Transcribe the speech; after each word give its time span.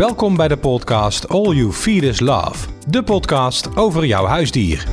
Welkom 0.00 0.36
bij 0.36 0.48
de 0.48 0.56
podcast 0.56 1.28
All 1.28 1.54
You 1.54 1.72
Feed 1.72 2.02
Is 2.02 2.20
Love. 2.20 2.68
De 2.88 3.02
podcast 3.02 3.76
over 3.76 4.06
jouw 4.06 4.24
huisdier. 4.24 4.88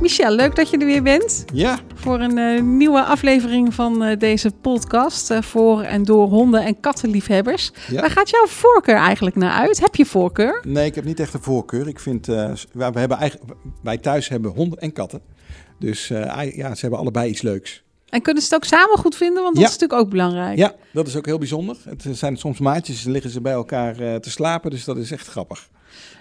Michel, 0.00 0.34
leuk 0.34 0.56
dat 0.56 0.70
je 0.70 0.78
er 0.78 0.86
weer 0.86 1.02
bent. 1.02 1.44
Ja. 1.52 1.78
Voor 1.94 2.20
een 2.20 2.36
uh, 2.38 2.62
nieuwe 2.62 3.04
aflevering 3.04 3.74
van 3.74 4.02
uh, 4.02 4.16
deze 4.16 4.50
podcast. 4.50 5.30
Uh, 5.30 5.42
voor 5.42 5.82
en 5.82 6.02
door 6.02 6.28
honden- 6.28 6.64
en 6.64 6.80
kattenliefhebbers. 6.80 7.72
Ja. 7.88 8.00
Waar 8.00 8.10
gaat 8.10 8.30
jouw 8.30 8.46
voorkeur 8.46 8.96
eigenlijk 8.96 9.36
naar 9.36 9.52
uit? 9.52 9.80
Heb 9.80 9.94
je 9.94 10.06
voorkeur? 10.06 10.62
Nee, 10.66 10.86
ik 10.86 10.94
heb 10.94 11.04
niet 11.04 11.20
echt 11.20 11.34
een 11.34 11.42
voorkeur. 11.42 11.88
Ik 11.88 12.00
vind, 12.00 12.26
we 12.26 12.60
hebben 12.72 13.18
eigenlijk, 13.18 13.52
wij 13.82 13.98
thuis 13.98 14.28
hebben 14.28 14.50
honden 14.50 14.78
en 14.78 14.92
katten. 14.92 15.20
Dus 15.78 16.08
ja, 16.08 16.74
ze 16.74 16.80
hebben 16.80 16.98
allebei 16.98 17.30
iets 17.30 17.42
leuks. 17.42 17.82
En 18.08 18.22
kunnen 18.22 18.42
ze 18.42 18.54
het 18.54 18.62
ook 18.62 18.68
samen 18.68 18.98
goed 18.98 19.16
vinden? 19.16 19.42
Want 19.42 19.54
dat 19.54 19.62
ja. 19.62 19.68
is 19.68 19.74
natuurlijk 19.78 20.00
ook 20.00 20.10
belangrijk. 20.10 20.58
Ja, 20.58 20.74
dat 20.92 21.06
is 21.06 21.16
ook 21.16 21.26
heel 21.26 21.38
bijzonder. 21.38 21.76
Het 21.84 22.06
zijn 22.18 22.36
soms 22.36 22.58
maatjes, 22.58 23.04
liggen 23.04 23.30
ze 23.30 23.40
bij 23.40 23.52
elkaar 23.52 23.94
te 24.20 24.30
slapen. 24.30 24.70
Dus 24.70 24.84
dat 24.84 24.96
is 24.96 25.10
echt 25.10 25.28
grappig. 25.28 25.68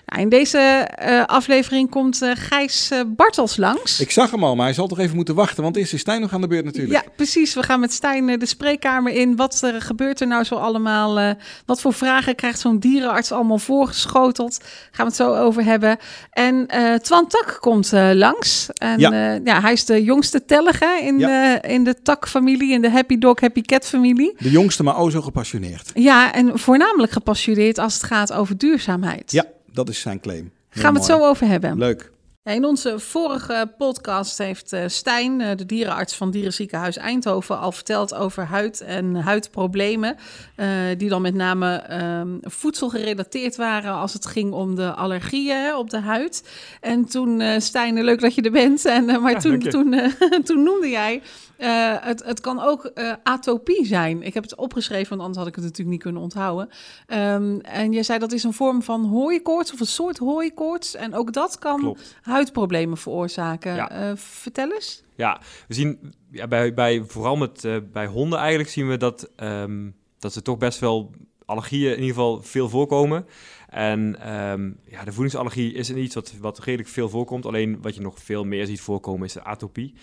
Nou, 0.07 0.21
in 0.21 0.29
deze 0.29 0.89
uh, 1.07 1.25
aflevering 1.25 1.89
komt 1.89 2.21
uh, 2.21 2.31
Gijs 2.35 2.91
uh, 2.91 2.99
Bartels 3.07 3.57
langs. 3.57 3.99
Ik 3.99 4.11
zag 4.11 4.31
hem 4.31 4.43
al, 4.43 4.55
maar 4.55 4.66
hij 4.66 4.73
zal 4.73 4.88
toch 4.88 4.99
even 4.99 5.16
moeten 5.16 5.35
wachten, 5.35 5.63
want 5.63 5.75
eerst 5.75 5.93
is 5.93 5.99
Stijn 5.99 6.21
nog 6.21 6.33
aan 6.33 6.41
de 6.41 6.47
beurt 6.47 6.66
natuurlijk. 6.66 7.03
Ja, 7.03 7.11
precies. 7.16 7.53
We 7.53 7.63
gaan 7.63 7.80
met 7.80 7.93
Stijn 7.93 8.39
de 8.39 8.45
spreekkamer 8.45 9.13
in. 9.13 9.35
Wat 9.35 9.61
er 9.61 9.81
gebeurt 9.81 10.21
er 10.21 10.27
nou 10.27 10.43
zo 10.43 10.55
allemaal? 10.55 11.35
wat 11.66 11.81
voor 11.81 11.93
vragen 11.93 12.35
krijgt 12.35 12.59
zo'n 12.59 12.80
dierenarts 12.80 13.31
allemaal 13.31 13.57
voorgeschoteld? 13.57 14.57
Gaan 14.91 15.05
we 15.05 15.11
het 15.11 15.16
zo 15.16 15.35
over 15.35 15.63
hebben. 15.63 15.97
En 16.31 16.67
Twan 17.02 17.27
Tak 17.27 17.58
komt 17.59 17.91
langs. 18.13 18.67
En, 18.73 18.99
ja. 18.99 19.39
ja. 19.44 19.61
hij 19.61 19.73
is 19.73 19.85
de 19.85 20.03
jongste 20.03 20.45
tellige 20.45 20.99
in, 21.02 21.19
ja. 21.19 21.61
in 21.61 21.83
de 21.83 22.02
Tak-familie, 22.02 22.73
in 22.73 22.81
de 22.81 22.89
Happy 22.89 23.17
Dog, 23.17 23.39
Happy 23.39 23.61
Cat-familie. 23.61 24.35
De 24.38 24.52
jongste, 24.52 24.83
maar 24.83 24.97
o 24.97 25.09
zo 25.09 25.21
gepassioneerd. 25.21 25.91
Ja, 25.94 26.33
en 26.33 26.59
voornamelijk 26.59 27.11
gepassioneerd 27.11 27.77
als 27.77 27.94
het 27.94 28.03
gaat 28.03 28.33
over 28.33 28.58
duurzaamheid. 28.58 29.31
Ja. 29.31 29.45
Dat 29.77 29.90
is 29.90 29.99
zijn 29.99 30.20
claim. 30.20 30.52
Heel 30.70 30.84
Gaan 30.84 30.94
we 30.94 30.99
het 30.99 31.08
zo 31.08 31.26
over 31.26 31.48
hebben. 31.48 31.78
Leuk. 31.78 32.11
In 32.44 32.66
onze 32.66 33.00
vorige 33.00 33.73
podcast 33.78 34.38
heeft 34.38 34.75
Stijn, 34.88 35.38
de 35.58 35.66
dierenarts 35.66 36.16
van 36.16 36.31
Dierenziekenhuis 36.31 36.97
Eindhoven, 36.97 37.59
al 37.59 37.72
verteld 37.72 38.14
over 38.14 38.44
huid 38.44 38.81
en 38.81 39.16
huidproblemen. 39.16 40.16
Uh, 40.56 40.67
die 40.97 41.09
dan 41.09 41.22
met 41.22 41.34
name 41.34 42.00
um, 42.19 42.39
voedsel 42.42 42.89
gerelateerd 42.89 43.56
waren 43.56 43.94
als 43.94 44.14
het 44.14 44.25
ging 44.25 44.52
om 44.52 44.75
de 44.75 44.94
allergieën 44.94 45.75
op 45.75 45.89
de 45.89 46.00
huid. 46.00 46.50
En 46.81 47.06
toen, 47.06 47.62
Stijn, 47.62 48.03
leuk 48.03 48.22
dat 48.22 48.36
je 48.36 48.41
er 48.41 48.52
bent. 48.52 48.86
En, 48.86 49.06
maar 49.06 49.31
ja, 49.31 49.39
toen, 49.39 49.59
toen, 49.59 49.95
toen 50.47 50.64
noemde 50.64 50.89
jij 50.89 51.22
uh, 51.59 51.95
het, 52.00 52.23
het 52.23 52.41
kan 52.41 52.59
ook 52.61 52.91
uh, 52.95 53.13
atopie 53.23 53.86
zijn. 53.86 54.23
Ik 54.23 54.33
heb 54.33 54.44
het 54.44 54.55
opgeschreven, 54.55 55.09
want 55.09 55.22
anders 55.22 55.38
had 55.38 55.47
ik 55.47 55.55
het 55.55 55.63
natuurlijk 55.63 55.89
niet 55.89 56.02
kunnen 56.02 56.22
onthouden. 56.22 56.69
Um, 57.08 57.61
en 57.61 57.91
je 57.91 58.03
zei 58.03 58.19
dat 58.19 58.31
is 58.31 58.44
een 58.44 58.53
vorm 58.53 58.83
van 58.83 59.05
hooikoorts 59.05 59.73
of 59.73 59.80
een 59.80 59.85
soort 59.85 60.17
hooikoorts. 60.17 60.95
En 60.95 61.13
ook 61.13 61.33
dat 61.33 61.59
kan 61.59 61.80
Klopt. 61.80 62.16
huidproblemen 62.22 62.97
veroorzaken. 62.97 63.75
Ja. 63.75 64.09
Uh, 64.09 64.16
vertel 64.16 64.72
eens. 64.72 65.03
Ja, 65.16 65.41
we 65.67 65.73
zien 65.73 66.13
ja, 66.31 66.47
bij, 66.47 66.73
bij, 66.73 67.03
vooral 67.08 67.35
met, 67.35 67.67
bij 67.91 68.05
honden 68.05 68.39
eigenlijk 68.39 68.69
zien 68.69 68.88
we 68.88 68.97
dat, 68.97 69.30
um, 69.38 69.95
dat 70.19 70.33
ze 70.33 70.41
toch 70.41 70.58
best 70.58 70.80
wel 70.80 71.11
allergieën 71.45 71.91
in 71.91 72.00
ieder 72.00 72.16
geval 72.16 72.41
veel 72.41 72.69
voorkomen. 72.69 73.25
En 73.69 74.33
um, 74.33 74.80
ja, 74.85 75.03
de 75.03 75.11
voedingsallergie 75.11 75.73
is 75.73 75.94
iets 75.94 76.16
wat, 76.16 76.33
wat 76.39 76.59
redelijk 76.59 76.89
veel 76.89 77.09
voorkomt. 77.09 77.45
Alleen 77.45 77.81
wat 77.81 77.95
je 77.95 78.02
nog 78.02 78.19
veel 78.19 78.44
meer 78.44 78.66
ziet 78.66 78.81
voorkomen 78.81 79.25
is 79.25 79.33
de 79.33 79.44
atopie. 79.44 79.94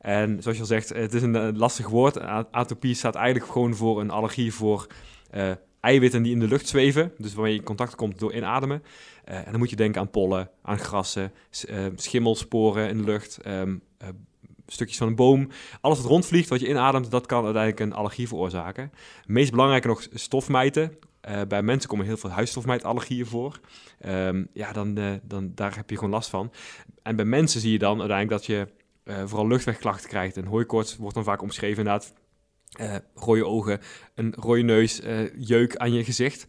En 0.00 0.42
zoals 0.42 0.56
je 0.56 0.62
al 0.62 0.68
zegt, 0.68 0.88
het 0.88 1.14
is 1.14 1.22
een 1.22 1.56
lastig 1.56 1.88
woord. 1.88 2.20
Atopie 2.50 2.94
staat 2.94 3.14
eigenlijk 3.14 3.52
gewoon 3.52 3.74
voor 3.74 4.00
een 4.00 4.10
allergie 4.10 4.54
voor 4.54 4.86
uh, 5.34 5.50
eiwitten 5.80 6.22
die 6.22 6.32
in 6.32 6.40
de 6.40 6.48
lucht 6.48 6.68
zweven. 6.68 7.12
Dus 7.18 7.34
waarmee 7.34 7.52
je 7.52 7.58
in 7.58 7.64
contact 7.64 7.94
komt 7.94 8.18
door 8.18 8.32
inademen. 8.32 8.82
Uh, 9.28 9.36
en 9.36 9.50
dan 9.50 9.58
moet 9.58 9.70
je 9.70 9.76
denken 9.76 10.00
aan 10.00 10.10
pollen, 10.10 10.50
aan 10.62 10.78
grassen, 10.78 11.32
schimmelsporen 11.94 12.88
in 12.88 12.98
de 12.98 13.04
lucht, 13.04 13.38
um, 13.46 13.82
stukjes 14.66 14.98
van 14.98 15.06
een 15.06 15.14
boom. 15.14 15.48
Alles 15.80 15.98
wat 15.98 16.06
rondvliegt, 16.06 16.48
wat 16.48 16.60
je 16.60 16.68
inademt, 16.68 17.10
dat 17.10 17.26
kan 17.26 17.44
uiteindelijk 17.44 17.82
een 17.82 17.92
allergie 17.92 18.28
veroorzaken. 18.28 18.92
Meest 19.26 19.50
belangrijke 19.50 19.88
nog 19.88 20.06
stofmijten. 20.12 20.98
Bij 21.48 21.62
mensen 21.62 21.88
komen 21.88 22.06
heel 22.06 22.16
veel 22.16 22.30
huisstofmijtallergieën 22.30 23.26
voor. 23.26 23.60
Um, 24.06 24.48
ja, 24.52 24.72
dan, 24.72 24.98
dan 25.22 25.52
daar 25.54 25.76
heb 25.76 25.90
je 25.90 25.96
gewoon 25.96 26.10
last 26.10 26.30
van. 26.30 26.52
En 27.02 27.16
bij 27.16 27.24
mensen 27.24 27.60
zie 27.60 27.72
je 27.72 27.78
dan 27.78 28.00
uiteindelijk 28.00 28.40
dat 28.40 28.46
je 28.46 28.68
uh, 29.08 29.16
vooral 29.24 29.46
luchtwegklachten 29.46 30.08
krijgt. 30.08 30.36
En 30.36 30.44
hooikoorts 30.44 30.96
wordt 30.96 31.14
dan 31.14 31.24
vaak 31.24 31.42
omschreven 31.42 31.78
inderdaad. 31.78 32.12
Uh, 32.80 32.94
rode 33.14 33.46
ogen, 33.46 33.80
een 34.14 34.34
rode 34.36 34.62
neus, 34.62 35.00
uh, 35.00 35.20
jeuk 35.36 35.76
aan 35.76 35.92
je 35.92 36.04
gezicht. 36.04 36.46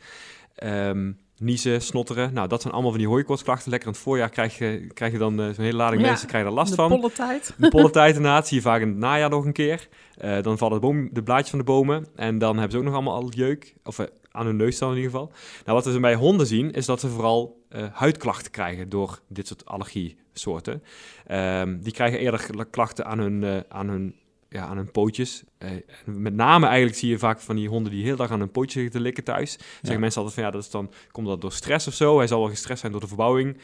Um, 0.63 1.17
niezen, 1.37 1.81
snotteren. 1.81 2.33
Nou, 2.33 2.47
dat 2.47 2.61
zijn 2.61 2.73
allemaal 2.73 2.91
van 2.91 2.99
die 2.99 3.09
hooikoortsklachten. 3.09 3.69
Lekker 3.69 3.87
in 3.87 3.93
het 3.93 4.03
voorjaar 4.03 4.29
krijg 4.29 4.57
je, 4.57 4.87
krijg 4.93 5.11
je 5.11 5.17
dan 5.17 5.39
uh, 5.39 5.45
zo'n 5.45 5.63
hele 5.63 5.77
lading 5.77 6.01
ja, 6.01 6.07
mensen 6.07 6.27
krijgen 6.27 6.49
er 6.49 6.55
last 6.55 6.69
de 6.69 6.75
van. 6.75 6.89
De 6.89 6.95
pollentijd. 6.95 7.53
De 7.57 7.67
pollentijd 7.67 8.15
inderdaad. 8.15 8.47
Zie 8.47 8.57
je 8.57 8.63
vaak 8.63 8.81
in 8.81 8.87
het 8.87 8.97
najaar 8.97 9.29
nog 9.29 9.45
een 9.45 9.53
keer. 9.53 9.87
Uh, 10.23 10.41
dan 10.41 10.57
vallen 10.57 10.79
de, 10.79 10.87
boom, 10.87 11.09
de 11.11 11.23
blaadjes 11.23 11.49
van 11.49 11.59
de 11.59 11.65
bomen. 11.65 12.07
En 12.15 12.37
dan 12.37 12.53
hebben 12.53 12.71
ze 12.71 12.77
ook 12.77 12.83
nog 12.83 12.93
allemaal 12.93 13.15
al 13.15 13.29
jeuk. 13.29 13.75
Of 13.83 13.99
uh, 13.99 14.05
aan 14.31 14.45
hun 14.45 14.55
neus 14.55 14.77
dan 14.77 14.89
in 14.89 14.95
ieder 14.95 15.11
geval. 15.11 15.31
Nou, 15.65 15.83
wat 15.83 15.93
we 15.93 15.99
bij 15.99 16.15
honden 16.15 16.47
zien, 16.47 16.71
is 16.71 16.85
dat 16.85 16.99
ze 16.99 17.07
vooral 17.07 17.65
huidklachten 17.91 18.51
krijgen 18.51 18.89
door 18.89 19.21
dit 19.27 19.47
soort 19.47 19.65
allergiesoorten. 19.65 20.83
Um, 21.31 21.81
die 21.81 21.93
krijgen 21.93 22.19
eerder 22.19 22.67
klachten 22.69 23.05
aan 23.05 23.19
hun, 23.19 23.63
aan 23.69 23.89
hun 23.89 24.15
ja, 24.49 24.65
aan 24.65 24.77
hun 24.77 24.91
pootjes. 24.91 25.43
Uh, 25.59 25.69
met 26.05 26.33
name 26.33 26.65
eigenlijk 26.65 26.97
zie 26.97 27.09
je 27.09 27.17
vaak 27.17 27.39
van 27.39 27.55
die 27.55 27.69
honden 27.69 27.91
die 27.91 28.03
heel 28.03 28.15
dag 28.15 28.31
aan 28.31 28.39
hun 28.39 28.51
pootjes 28.51 28.73
zitten 28.73 28.91
te 28.91 28.99
likken 28.99 29.23
thuis. 29.23 29.55
Ja. 29.59 29.65
Zeggen 29.81 29.99
mensen 29.99 30.21
altijd 30.21 30.39
van 30.39 30.45
ja, 30.45 30.51
dat 30.51 30.63
is 30.63 30.69
dan, 30.69 30.91
komt 31.11 31.27
dat 31.27 31.41
door 31.41 31.51
stress 31.51 31.87
of 31.87 31.93
zo. 31.93 32.17
Hij 32.17 32.27
zal 32.27 32.39
wel 32.39 32.49
gestrest 32.49 32.79
zijn 32.79 32.91
door 32.91 33.01
de 33.01 33.07
verbouwing. 33.07 33.57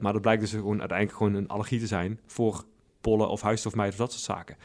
Maar 0.00 0.12
dat 0.12 0.20
blijkt 0.20 0.40
dus 0.40 0.50
gewoon 0.50 0.78
uiteindelijk 0.80 1.18
gewoon 1.18 1.34
een 1.34 1.48
allergie 1.48 1.80
te 1.80 1.86
zijn 1.86 2.20
voor 2.26 2.64
pollen 3.00 3.28
of 3.28 3.40
huisstofmijt 3.40 3.92
of 3.92 3.98
dat 3.98 4.12
soort 4.12 4.24
zaken. 4.24 4.56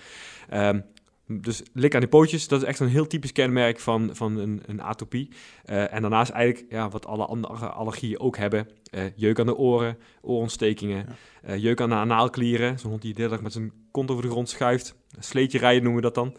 Um, 0.53 0.85
dus 1.28 1.63
lik 1.74 1.94
aan 1.94 2.00
die 2.00 2.09
pootjes, 2.09 2.47
dat 2.47 2.62
is 2.62 2.68
echt 2.68 2.80
een 2.80 2.88
heel 2.88 3.08
typisch 3.08 3.31
kenmerk 3.31 3.80
van, 3.80 4.09
van 4.13 4.38
een, 4.38 4.62
een 4.66 4.81
atopie. 4.81 5.30
Uh, 5.66 5.94
en 5.94 6.02
daarnaast 6.02 6.31
eigenlijk 6.31 6.72
ja, 6.72 6.90
wat 6.90 7.06
alle 7.06 7.25
andere 7.25 7.68
allergieën 7.68 8.19
ook 8.19 8.38
hebben. 8.38 8.68
Uh, 8.91 9.02
jeuk 9.16 9.40
aan 9.40 9.46
de 9.46 9.56
oren, 9.56 9.97
oorontstekingen, 10.22 11.06
ja. 11.44 11.53
uh, 11.53 11.62
jeuk 11.62 11.81
aan 11.81 11.90
de 11.90 11.96
anaalklieren. 11.96 12.80
Zo'n 12.80 12.90
hond 12.90 13.02
die 13.02 13.13
de 13.13 13.22
hele 13.22 13.34
dag 13.34 13.44
met 13.44 13.53
zijn 13.53 13.72
kont 13.91 14.12
over 14.12 14.24
de 14.24 14.30
grond 14.30 14.50
schuift. 14.50 14.96
Sleetje 15.19 15.58
rijden 15.58 15.84
noemen 15.84 16.02
we 16.02 16.12
dat 16.12 16.16
dan. 16.16 16.36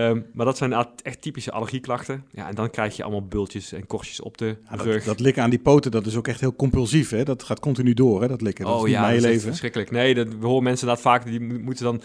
um, 0.00 0.26
maar 0.34 0.46
dat 0.46 0.56
zijn 0.56 0.72
echt 1.02 1.22
typische 1.22 1.52
allergieklachten. 1.52 2.24
Ja, 2.30 2.48
en 2.48 2.54
dan 2.54 2.70
krijg 2.70 2.96
je 2.96 3.02
allemaal 3.02 3.26
bultjes 3.26 3.72
en 3.72 3.86
korstjes 3.86 4.20
op 4.20 4.38
de 4.38 4.56
ja, 4.70 4.76
rug. 4.76 4.96
Dat, 4.96 5.04
dat, 5.04 5.20
likken 5.20 5.42
aan 5.42 5.50
die 5.50 5.58
poten, 5.58 5.90
dat 5.90 6.06
is 6.06 6.16
ook 6.16 6.28
echt 6.28 6.40
heel 6.40 6.56
compulsief. 6.56 7.10
Hè? 7.10 7.24
Dat 7.24 7.42
gaat 7.42 7.60
continu 7.60 7.94
door, 7.94 8.22
hè? 8.22 8.28
dat 8.28 8.40
likken. 8.40 8.64
Dat 8.64 8.74
oh 8.74 8.80
is 8.80 8.86
niet 8.86 8.94
ja, 8.94 9.00
mijn 9.00 9.14
dat 9.14 9.22
leven. 9.22 9.38
is 9.38 9.44
verschrikkelijk. 9.44 9.90
Nee, 9.90 10.14
dat, 10.14 10.28
we 10.28 10.46
horen 10.46 10.62
mensen 10.62 10.88
inderdaad 10.88 11.12
vaak, 11.12 11.24
die 11.24 11.40
moeten 11.40 11.84
dan... 11.84 12.02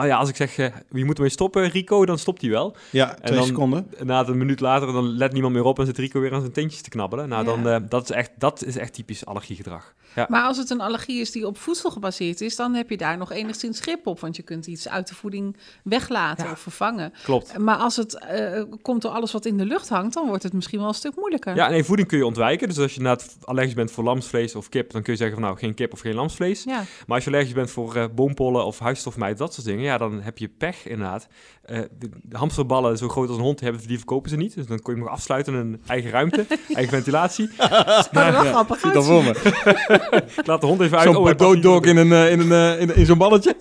Oh 0.00 0.06
ja, 0.06 0.16
als 0.16 0.28
ik 0.28 0.36
zeg, 0.36 0.58
uh, 0.58 0.66
wie 0.88 1.04
moet 1.04 1.16
ermee 1.16 1.30
stoppen, 1.30 1.68
Rico, 1.68 2.04
dan 2.04 2.18
stopt 2.18 2.40
hij 2.40 2.50
wel. 2.50 2.76
Ja, 2.90 3.06
twee 3.06 3.18
en 3.20 3.34
dan, 3.34 3.46
seconden. 3.46 3.90
Na 4.02 4.26
een 4.26 4.38
minuut 4.38 4.60
later, 4.60 4.92
dan 4.92 5.16
let 5.16 5.32
niemand 5.32 5.54
meer 5.54 5.64
op 5.64 5.78
en 5.78 5.86
zit 5.86 5.98
Rico 5.98 6.20
weer 6.20 6.34
aan 6.34 6.40
zijn 6.40 6.52
teentjes 6.52 6.82
te 6.82 6.90
knabbelen. 6.90 7.28
Nou, 7.28 7.44
ja. 7.44 7.50
dan, 7.50 7.82
uh, 7.82 7.88
dat, 7.88 8.02
is 8.02 8.10
echt, 8.10 8.30
dat 8.38 8.64
is 8.64 8.76
echt 8.76 8.94
typisch 8.94 9.26
allergiegedrag. 9.26 9.94
Ja. 10.14 10.26
Maar 10.28 10.42
als 10.42 10.56
het 10.56 10.70
een 10.70 10.80
allergie 10.80 11.20
is 11.20 11.30
die 11.30 11.46
op 11.46 11.58
voedsel 11.58 11.90
gebaseerd 11.90 12.40
is, 12.40 12.56
dan 12.56 12.74
heb 12.74 12.90
je 12.90 12.96
daar 12.96 13.16
nog 13.16 13.32
enigszins 13.32 13.80
grip 13.80 14.06
op. 14.06 14.20
Want 14.20 14.36
je 14.36 14.42
kunt 14.42 14.66
iets 14.66 14.88
uit 14.88 15.08
de 15.08 15.14
voeding 15.14 15.56
weglaten 15.84 16.44
ja. 16.44 16.52
of 16.52 16.58
vervangen. 16.58 17.12
Klopt. 17.22 17.58
Maar 17.58 17.76
als 17.76 17.96
het 17.96 18.26
uh, 18.32 18.62
komt 18.82 19.02
door 19.02 19.10
alles 19.10 19.32
wat 19.32 19.44
in 19.44 19.56
de 19.56 19.64
lucht 19.64 19.88
hangt, 19.88 20.14
dan 20.14 20.26
wordt 20.26 20.42
het 20.42 20.52
misschien 20.52 20.78
wel 20.78 20.88
een 20.88 20.94
stuk 20.94 21.16
moeilijker. 21.16 21.54
Ja, 21.54 21.68
nee, 21.68 21.84
voeding 21.84 22.08
kun 22.08 22.18
je 22.18 22.26
ontwijken. 22.26 22.68
Dus 22.68 22.78
als 22.78 22.90
je 22.90 22.96
inderdaad 22.96 23.36
allergisch 23.44 23.74
bent 23.74 23.90
voor 23.90 24.04
lamsvlees 24.04 24.54
of 24.54 24.68
kip, 24.68 24.90
dan 24.90 25.02
kun 25.02 25.12
je 25.12 25.18
zeggen 25.18 25.36
van 25.36 25.46
nou, 25.46 25.58
geen 25.58 25.74
kip 25.74 25.92
of 25.92 26.00
geen 26.00 26.14
lamsvlees. 26.14 26.64
Ja. 26.64 26.84
Maar 27.06 27.16
als 27.16 27.24
je 27.24 27.30
allergisch 27.30 27.54
bent 27.54 27.70
voor 27.70 27.96
uh, 27.96 28.04
boompollen 28.14 28.64
of 28.64 28.78
huisstofmijt, 28.78 29.38
dat 29.38 29.54
soort 29.54 29.66
dingen, 29.66 29.84
ja, 29.90 29.98
dan 29.98 30.20
heb 30.20 30.38
je 30.38 30.48
pech 30.48 30.86
inderdaad. 30.86 31.28
Uh, 31.66 31.78
de, 31.98 32.10
de 32.22 32.36
hamsterballen 32.36 32.98
zo 32.98 33.08
groot 33.08 33.28
als 33.28 33.36
een 33.36 33.42
hond 33.42 33.60
hebben, 33.60 33.86
die 33.86 33.96
verkopen 33.96 34.30
ze 34.30 34.36
niet. 34.36 34.54
Dus 34.54 34.66
dan 34.66 34.78
kun 34.78 34.92
je 34.92 34.98
hem 34.98 35.08
nog 35.08 35.18
afsluiten 35.18 35.54
in 35.54 35.58
een 35.58 35.80
eigen 35.86 36.10
ruimte, 36.10 36.46
eigen 36.68 36.92
ventilatie. 36.92 37.50
dat 37.56 38.08
is 38.12 38.30
wel 38.30 38.32
grappig 38.32 38.80
Zie 38.80 38.92
dat 38.92 39.04
voor 39.04 39.22
me. 39.22 39.30
Ik 40.36 40.46
laat 40.46 40.60
de 40.60 40.66
hond 40.66 40.80
even 40.80 40.98
uit. 40.98 41.12
Zo'n 41.12 41.16
oh, 41.16 41.62
dog 41.62 41.84
in, 41.84 41.96
een, 41.96 42.30
in, 42.30 42.50
een, 42.50 42.78
in, 42.78 42.94
in 42.94 43.06
zo'n 43.06 43.18
balletje. 43.18 43.56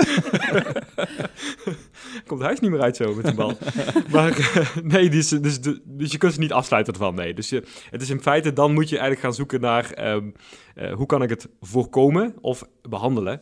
Komt 2.26 2.40
het 2.40 2.42
huis 2.42 2.60
niet 2.60 2.72
meer 2.72 2.82
uit 2.82 2.96
zo 2.96 3.16
met 3.16 3.26
die 3.26 3.36
bal. 3.36 3.58
maar 4.12 4.40
uh, 4.40 4.76
nee, 4.84 5.10
dus, 5.10 5.28
dus, 5.28 5.60
dus 5.84 6.12
je 6.12 6.18
kunt 6.18 6.34
ze 6.34 6.40
niet 6.40 6.54
afsluiten 6.54 6.94
ervan. 6.94 7.16
Nee. 7.16 7.34
Dus 7.34 7.50
je, 7.50 7.64
het 7.90 8.02
is 8.02 8.10
in 8.10 8.22
feite, 8.22 8.54
dan 8.54 8.74
moet 8.74 8.90
je 8.90 8.98
eigenlijk 8.98 9.26
gaan 9.26 9.34
zoeken 9.34 9.62
naar 9.62 10.14
um, 10.14 10.34
hoe 10.94 11.06
kan 11.06 11.22
ik 11.22 11.30
het 11.30 11.48
voorkomen 11.62 12.36
of 12.42 12.64
behandelen. 12.82 13.42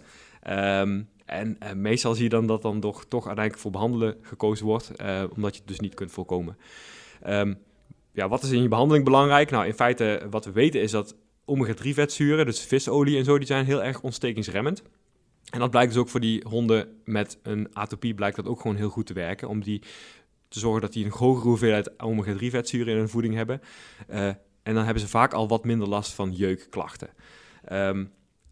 Um, 0.50 1.10
en 1.28 1.58
uh, 1.64 1.72
meestal 1.72 2.14
zie 2.14 2.24
je 2.24 2.30
dan 2.30 2.48
dat 2.48 2.62
dan 2.62 2.80
toch, 2.80 3.06
toch 3.06 3.26
uiteindelijk 3.26 3.64
voor 3.64 3.72
behandelen 3.72 4.18
gekozen 4.22 4.66
wordt, 4.66 4.92
uh, 5.02 5.24
omdat 5.36 5.54
je 5.54 5.60
het 5.60 5.68
dus 5.68 5.80
niet 5.80 5.94
kunt 5.94 6.12
voorkomen. 6.12 6.58
Um, 7.28 7.58
ja, 8.12 8.28
wat 8.28 8.44
is 8.44 8.52
in 8.52 8.62
je 8.62 8.68
behandeling 8.68 9.06
belangrijk? 9.06 9.52
Nou, 9.52 9.66
in 9.66 9.74
feite, 9.74 10.28
wat 10.30 10.46
we 10.46 10.52
weten 10.52 10.82
is 10.82 10.92
dat 10.92 11.16
omega-3 11.46 11.90
vetzuren, 11.90 12.46
dus 12.46 12.62
visolie 12.62 13.18
en 13.18 13.24
zo, 13.24 13.38
die 13.38 13.48
zijn 13.48 13.66
heel 13.66 13.84
erg 13.84 14.02
ontstekingsremmend. 14.02 14.84
En 15.50 15.60
dat 15.60 15.70
blijkt 15.72 15.92
dus 15.92 16.02
ook 16.02 16.10
voor 16.10 16.20
die 16.20 16.44
honden 16.50 16.88
met 17.06 17.40
een 17.44 17.68
atopie, 17.74 18.14
blijkt 18.14 18.36
dat 18.36 18.48
ook 18.48 18.62
gewoon 18.62 18.78
heel 18.78 18.90
goed 18.90 19.06
te 19.06 19.14
werken, 19.14 19.48
om 19.48 19.64
die 19.64 19.82
te 20.48 20.60
zorgen 20.60 20.82
dat 20.82 20.94
die 20.94 21.06
een 21.06 21.12
hogere 21.12 21.48
hoeveelheid 21.48 21.92
omega-3 21.98 22.46
vetzuren 22.46 22.94
in 22.94 22.98
hun 22.98 23.10
voeding 23.10 23.34
hebben. 23.34 23.62
Uh, 24.10 24.28
En 24.64 24.74
dan 24.74 24.84
hebben 24.84 25.04
ze 25.04 25.10
vaak 25.10 25.34
al 25.34 25.48
wat 25.48 25.66
minder 25.66 25.88
last 25.88 26.14
van 26.14 26.32
jeukklachten. 26.32 27.10
Ehm, 27.64 28.06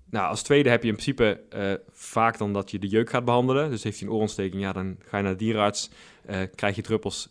nou, 0.09 0.29
als 0.29 0.43
tweede 0.43 0.69
heb 0.69 0.81
je 0.81 0.87
in 0.87 0.93
principe 0.93 1.41
eh, 1.49 1.73
vaak 1.91 2.37
dan 2.37 2.53
dat 2.53 2.71
je 2.71 2.79
de 2.79 2.87
jeuk 2.87 3.09
gaat 3.09 3.25
behandelen. 3.25 3.69
Dus 3.69 3.83
heeft 3.83 3.99
hij 3.99 4.07
een 4.07 4.13
oorontsteking, 4.13 4.61
ja, 4.61 4.73
dan 4.73 4.97
ga 4.99 5.17
je 5.17 5.23
naar 5.23 5.31
de 5.31 5.37
dierenarts, 5.37 5.89
uh, 6.29 6.41
krijg 6.55 6.75
je 6.75 6.81
druppels 6.81 7.29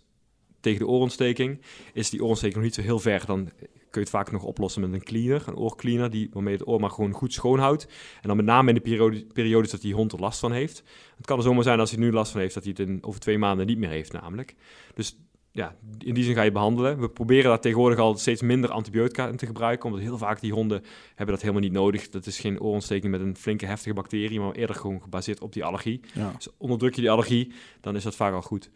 tegen 0.61 0.79
de 0.79 0.87
oorontsteking. 0.87 1.61
Is 1.93 2.11
die 2.11 2.23
oorontsteking 2.23 2.57
nog 2.57 2.65
niet 2.65 2.75
zo 2.75 2.83
heel 2.83 2.99
ver, 2.99 3.27
dan 3.27 3.51
kun 3.95 4.03
je 4.03 4.09
het 4.09 4.19
vaak 4.19 4.33
nog 4.33 4.43
oplossen 4.43 4.81
met 4.81 4.93
een 4.93 5.03
cleaner, 5.03 5.43
een 5.47 5.57
oorcleaner, 5.57 6.11
die, 6.11 6.29
waarmee 6.33 6.53
je 6.53 6.59
het 6.59 6.69
oor 6.69 6.81
maar 6.81 6.91
gewoon 6.91 7.13
goed 7.13 7.33
schoonhoudt. 7.33 7.85
En 8.21 8.29
dan 8.29 8.37
met 8.37 8.47
name 8.47 8.69
in 8.69 8.75
de 8.75 8.81
periode, 8.81 9.25
periodes 9.33 9.71
dat 9.71 9.81
die 9.81 9.95
hond 9.95 10.13
er 10.13 10.21
last 10.21 10.39
van 10.39 10.53
heeft. 10.53 10.83
Het 11.17 11.27
kan 11.27 11.37
er 11.37 11.43
zomaar 11.43 11.63
zijn 11.63 11.81
als 11.81 11.91
hij 11.91 12.01
nu 12.01 12.13
last 12.13 12.33
van 12.33 12.41
heeft, 12.41 12.55
dat 12.55 12.65
hij 12.65 12.75
het 12.77 12.89
in, 12.89 12.99
over 13.01 13.21
twee 13.21 13.39
maanden 13.39 13.67
niet 13.67 13.79
meer 13.79 13.89
heeft 13.89 14.13
namelijk. 14.13 14.55
Dus 14.95 15.19
ja, 15.55 15.75
in 15.99 16.15
die 16.15 16.25
zin 16.25 16.35
ga 16.35 16.43
je 16.43 16.53
behandelen. 16.53 17.01
We 17.01 17.09
proberen 17.09 17.45
daar 17.45 17.61
tegenwoordig 17.61 17.99
al 17.99 18.17
steeds 18.17 18.43
minder 18.43 18.71
antibiotica 18.71 19.29
in 19.29 19.37
te 19.37 19.47
gebruiken, 19.47 19.87
omdat 19.87 20.01
heel 20.01 20.19
vaak 20.19 20.41
die 20.41 20.53
honden 20.53 20.83
hebben 21.09 21.35
dat 21.35 21.41
helemaal 21.41 21.63
niet 21.63 21.73
nodig. 21.73 22.09
Dat 22.09 22.27
is 22.27 22.39
geen 22.39 22.61
oorontsteking 22.61 23.13
met 23.13 23.21
een 23.21 23.37
flinke 23.37 23.67
heftige 23.67 23.95
bacterie, 23.95 24.41
maar 24.41 24.53
eerder 24.53 24.77
gewoon 24.77 25.03
gebaseerd 25.03 25.41
op 25.41 25.53
die 25.53 25.65
allergie. 25.65 26.01
Ja. 26.15 26.33
Dus 26.37 26.49
onderdruk 26.57 26.95
je 26.95 27.01
die 27.01 27.11
allergie, 27.11 27.53
dan 27.81 27.97
is 27.97 28.03
dat 28.03 28.15
vaak 28.15 28.35
al 28.35 28.43
goed. 28.43 28.71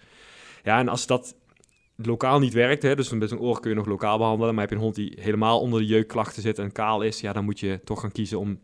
Ja, 0.62 0.78
en 0.78 0.88
als 0.88 1.06
dat 1.06 1.36
lokaal 1.96 2.38
niet 2.38 2.52
werkt, 2.52 2.82
hè, 2.82 2.96
dus 2.96 3.10
met 3.10 3.30
een 3.30 3.40
oor 3.40 3.60
kun 3.60 3.70
je 3.70 3.76
nog 3.76 3.86
lokaal 3.86 4.19
behandelen, 4.19 4.54
maar 4.54 4.62
heb 4.62 4.70
je 4.70 4.76
een 4.76 4.82
hond 4.82 4.94
die 4.94 5.19
helemaal 5.20 5.60
onder 5.60 5.80
de 5.80 5.86
jeukklachten 5.86 6.42
zit 6.42 6.58
en 6.58 6.72
kaal 6.72 7.02
is, 7.02 7.20
ja, 7.20 7.32
dan 7.32 7.44
moet 7.44 7.60
je 7.60 7.80
toch 7.84 8.00
gaan 8.00 8.12
kiezen 8.12 8.38
om 8.38 8.58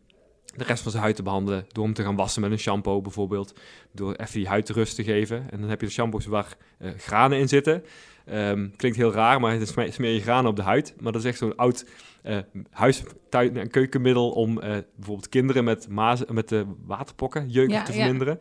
de 0.57 0.65
rest 0.65 0.83
van 0.83 0.91
zijn 0.91 1.03
huid 1.03 1.17
te 1.17 1.23
behandelen. 1.23 1.67
Door 1.73 1.85
hem 1.85 1.95
te 1.95 2.03
gaan 2.03 2.17
wassen 2.17 2.43
met 2.43 2.51
een 2.51 2.59
shampoo 2.59 3.01
bijvoorbeeld. 3.01 3.55
Door 3.93 4.15
even 4.15 4.33
die 4.33 4.49
huid 4.49 4.69
rust 4.69 4.95
te 4.95 5.05
geven. 5.05 5.51
En 5.51 5.61
dan 5.61 5.69
heb 5.69 5.81
je 5.81 5.87
de 5.87 5.93
shampoos 5.93 6.27
waar 6.27 6.57
uh, 6.79 6.91
granen 6.97 7.39
in 7.39 7.49
zitten. 7.49 7.85
Um, 8.33 8.77
klinkt 8.77 8.99
heel 8.99 9.13
raar, 9.13 9.41
maar 9.41 9.53
het 9.53 9.69
smeer 9.69 10.13
je 10.13 10.21
granen 10.21 10.51
op 10.51 10.57
de 10.57 10.63
huid. 10.63 10.95
Maar 11.01 11.13
dat 11.13 11.21
is 11.21 11.29
echt 11.29 11.39
zo'n 11.39 11.57
oud 11.57 11.87
uh, 12.25 12.39
huis, 12.71 13.03
tuin- 13.29 13.57
en 13.57 13.71
keukenmiddel 13.71 14.31
om 14.31 14.51
uh, 14.57 14.77
bijvoorbeeld 14.97 15.29
kinderen 15.29 15.65
met, 15.65 15.89
mazen, 15.89 16.35
met 16.35 16.49
de 16.49 16.67
waterpokken, 16.87 17.49
jeuk 17.49 17.71
ja, 17.71 17.83
te 17.83 17.93
verminderen. 17.93 18.39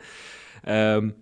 Ja. 0.63 0.95
Um, 0.95 1.15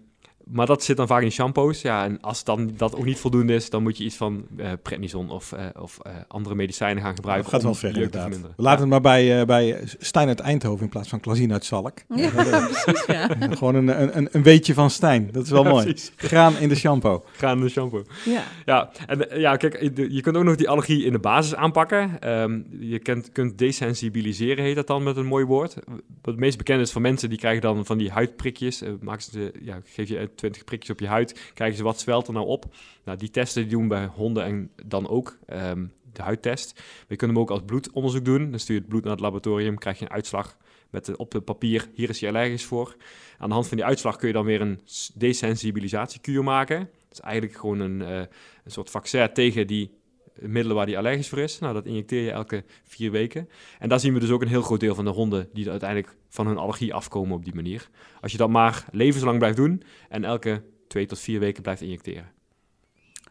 maar 0.46 0.66
dat 0.66 0.84
zit 0.84 0.98
dan 0.98 1.08
vaak 1.08 1.22
in 1.22 1.32
shampoos. 1.32 1.82
Ja, 1.82 2.04
en 2.04 2.22
als 2.22 2.44
dan 2.44 2.74
dat 2.78 2.96
ook 2.96 3.06
niet 3.06 3.20
voldoende 3.20 3.54
is, 3.54 3.70
dan 3.70 3.84
moet 3.84 3.98
je 3.98 4.04
iets 4.04 4.16
van 4.16 4.46
uh, 4.58 4.68
prednison 4.82 5.30
of, 5.30 5.52
uh, 5.52 5.60
of 5.80 5.98
uh, 6.08 6.14
andere 6.28 6.56
medicijnen 6.56 7.04
gaan 7.04 7.16
gebruiken. 7.16 7.52
Dat 7.52 7.54
gaat 7.54 7.64
wel 7.64 7.74
ver 7.74 7.94
inderdaad. 7.94 8.42
We 8.42 8.48
laten 8.56 8.80
het 8.80 8.90
maar 8.90 9.02
bij, 9.02 9.46
bij 9.46 9.80
Stijn 10.00 10.28
uit 10.28 10.40
Eindhoven 10.40 10.84
in 10.84 10.90
plaats 10.90 11.10
van 11.10 11.20
Klazien 11.20 11.52
uit 11.52 11.66
Zalk. 11.66 11.98
Ja, 12.16 12.30
precies, 12.84 13.06
ja. 13.06 13.30
Gewoon 13.58 13.76
een, 13.76 14.18
een, 14.18 14.28
een 14.32 14.44
weetje 14.44 14.74
van 14.74 14.90
Stijn. 14.90 15.30
Dat 15.32 15.44
is 15.44 15.50
wel 15.50 15.64
mooi. 15.64 15.84
Precies. 15.84 16.12
Graan 16.16 16.58
in 16.58 16.70
de 16.70 16.76
shampoo. 16.76 17.24
Graan 17.38 17.58
in 17.58 17.64
de 17.64 17.70
shampoo. 17.70 18.04
Ja. 18.26 18.44
Ja, 18.66 18.92
en 19.08 19.40
ja, 19.40 19.56
kijk, 19.56 19.82
je 19.96 20.22
kunt 20.22 20.38
ook 20.38 20.44
nog 20.44 20.56
die 20.56 20.70
allergie 20.70 21.06
in 21.06 21.12
de 21.12 21.20
basis 21.20 21.56
aanpakken. 21.56 22.30
Um, 22.30 22.66
je 22.80 23.00
kunt, 23.00 23.32
kunt 23.32 23.58
desensibiliseren, 23.58 24.64
heet 24.64 24.76
dat 24.76 24.88
dan 24.88 25.04
met 25.04 25.18
een 25.18 25.26
mooi 25.26 25.46
woord. 25.46 25.74
Wat 25.74 25.96
het 26.22 26.38
meest 26.38 26.58
bekend 26.58 26.82
is 26.82 26.92
voor 26.92 27.02
mensen, 27.02 27.30
die 27.30 27.38
krijgen 27.38 27.62
dan 27.62 27.86
van 27.86 27.98
die 27.98 28.12
huidprikjes. 28.12 28.84
maken 29.02 29.24
ze, 29.24 29.52
ja, 29.62 29.80
geef 29.84 30.10
je 30.10 30.18
20 30.42 30.64
prikjes 30.64 30.90
op 30.90 31.00
je 31.00 31.08
huid, 31.08 31.52
kijken 31.54 31.78
ze 31.78 31.84
wat 31.84 32.00
zwelt 32.00 32.28
er 32.28 32.34
nou 32.34 32.48
op. 32.48 32.66
Nou, 33.06 33.18
die 33.18 33.30
testen 33.30 33.62
die 33.62 33.72
doen 33.72 33.88
bij 33.88 34.06
honden 34.06 34.44
en 34.44 34.72
dan 34.86 35.08
ook 35.08 35.38
um, 35.54 35.94
de 36.14 36.22
huidtest. 36.22 36.82
We 37.08 37.16
kunt 37.16 37.32
hem 37.32 37.40
ook 37.40 37.50
als 37.50 37.62
bloedonderzoek 37.66 38.26
doen. 38.26 38.50
Dan 38.50 38.60
stuur 38.60 38.76
je 38.76 38.82
het 38.82 38.90
bloed 38.90 39.04
naar 39.04 39.12
het 39.12 39.22
laboratorium, 39.22 39.78
krijg 39.78 40.00
je 40.00 40.06
een 40.06 40.12
uitslag 40.12 40.58
met 40.90 41.16
op 41.16 41.34
het 41.34 41.46
papier, 41.46 41.90
hier 41.94 42.10
is 42.10 42.20
je 42.20 42.28
allergisch 42.28 42.66
voor. 42.66 42.96
Aan 43.38 43.48
de 43.48 43.54
hand 43.54 43.68
van 43.68 43.78
die 43.78 43.86
uitslag 43.86 44.16
kun 44.16 44.28
je 44.28 44.34
dan 44.34 44.46
weer 44.46 44.62
een 44.62 44.80
desensibilisatiekuur 45.14 46.44
maken. 46.44 46.80
Dat 46.80 47.12
is 47.12 47.20
eigenlijk 47.20 47.56
gewoon 47.56 47.80
een, 47.80 48.00
uh, 48.00 48.18
een 48.64 48.72
soort 48.72 48.90
vaccin 48.90 49.34
tegen 49.34 49.68
die 49.68 49.92
middelen 50.40 50.76
waar 50.76 50.86
die 50.86 50.98
allergisch 50.98 51.30
voor 51.30 51.40
is. 51.40 51.60
Nou, 51.60 51.74
dat 51.74 51.86
injecteer 51.86 52.24
je 52.24 52.32
elke 52.32 52.64
vier 52.84 53.12
weken. 53.12 53.50
En 53.80 53.90
daar 53.90 54.00
zien 54.00 54.14
we 54.14 54.20
dus 54.20 54.30
ook 54.30 54.42
een 54.42 54.48
heel 54.48 54.62
groot 54.62 54.80
deel 54.80 54.96
van 54.96 55.06
de 55.06 55.12
honden 55.12 55.50
die 55.54 55.70
uiteindelijk 55.70 56.16
van 56.30 56.48
hun 56.48 56.58
allergie 56.58 56.94
afkomen 56.94 57.36
op 57.36 57.44
die 57.44 57.56
manier. 57.56 57.90
Als 58.22 58.32
je 58.32 58.38
dat 58.38 58.50
maar 58.50 58.86
levenslang 58.92 59.38
blijft 59.38 59.58
doen 59.58 59.84
en 60.10 60.24
elke 60.24 60.64
twee 60.88 61.06
tot 61.06 61.20
vier 61.20 61.40
weken 61.40 61.62
blijft 61.62 61.82
injecteren. 61.82 62.32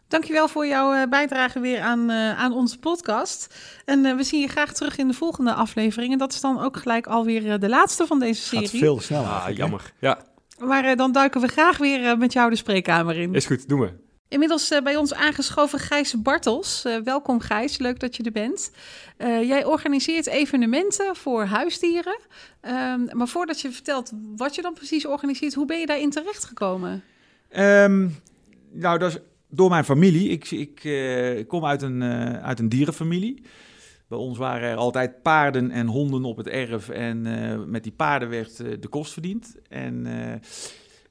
Dankjewel 0.08 0.49
voor 0.49 0.67
jouw 0.67 1.08
bijdrage 1.08 1.61
weer 1.61 1.81
aan, 1.81 2.11
uh, 2.11 2.38
aan 2.38 2.52
onze 2.52 2.79
podcast. 2.79 3.55
En 3.85 4.05
uh, 4.05 4.17
we 4.17 4.23
zien 4.23 4.41
je 4.41 4.49
graag 4.49 4.73
terug 4.73 4.99
in 4.99 5.08
de 5.08 5.14
volgende 5.14 5.53
aflevering. 5.53 6.12
En 6.12 6.19
dat 6.19 6.32
is 6.32 6.41
dan 6.41 6.61
ook 6.61 6.76
gelijk 6.76 7.06
alweer 7.06 7.44
uh, 7.44 7.55
de 7.58 7.69
laatste 7.69 8.06
van 8.06 8.19
deze 8.19 8.43
serie. 8.43 8.69
Gaat 8.69 8.79
veel 8.79 9.00
sneller. 9.00 9.29
Ah, 9.29 9.56
jammer. 9.56 9.93
Ja. 10.00 10.23
Maar 10.58 10.96
dan 10.96 11.12
duiken 11.12 11.41
we 11.41 11.46
graag 11.46 11.79
weer 11.79 12.19
met 12.19 12.32
jou 12.32 12.50
de 12.50 12.56
spreekkamer 12.56 13.17
in. 13.17 13.35
Is 13.35 13.46
goed, 13.46 13.69
doen 13.69 13.81
we. 13.81 14.09
Inmiddels 14.31 14.73
uh, 14.73 14.82
bij 14.82 14.97
ons 14.97 15.15
aangeschoven 15.15 15.79
Gijs 15.79 16.23
Bartels. 16.23 16.85
Uh, 16.87 16.97
welkom 17.05 17.41
Gijs, 17.41 17.79
leuk 17.79 18.00
dat 18.00 18.17
je 18.17 18.23
er 18.23 18.32
bent. 18.32 18.71
Uh, 19.19 19.43
jij 19.43 19.65
organiseert 19.65 20.27
evenementen 20.27 21.17
voor 21.17 21.44
huisdieren. 21.44 22.19
Um, 22.62 23.09
maar 23.12 23.29
voordat 23.29 23.61
je 23.61 23.71
vertelt 23.71 24.12
wat 24.37 24.55
je 24.55 24.62
dan 24.62 24.75
precies 24.75 25.06
organiseert, 25.06 25.55
hoe 25.55 25.67
ben 25.67 25.79
je 25.79 25.87
daarin 25.87 26.11
terechtgekomen? 26.11 27.03
Um, 27.56 28.17
nou, 28.73 28.99
dat 28.99 29.11
is 29.11 29.19
door 29.49 29.71
mijn 29.71 29.85
familie. 29.85 30.29
Ik, 30.29 30.50
ik 30.50 31.49
kom 31.49 31.65
uit 31.65 31.82
een, 31.82 32.03
uit 32.43 32.59
een 32.59 32.69
dierenfamilie. 32.69 33.43
Bij 34.09 34.19
ons 34.19 34.38
waren 34.38 34.69
er 34.69 34.77
altijd 34.77 35.23
paarden 35.23 35.71
en 35.71 35.87
honden 35.87 36.25
op 36.25 36.37
het 36.37 36.49
erf. 36.49 36.88
En 36.88 37.23
met 37.71 37.82
die 37.82 37.93
paarden 37.93 38.29
werd 38.29 38.56
de 38.56 38.88
kost 38.88 39.12
verdiend. 39.12 39.55
En 39.69 40.06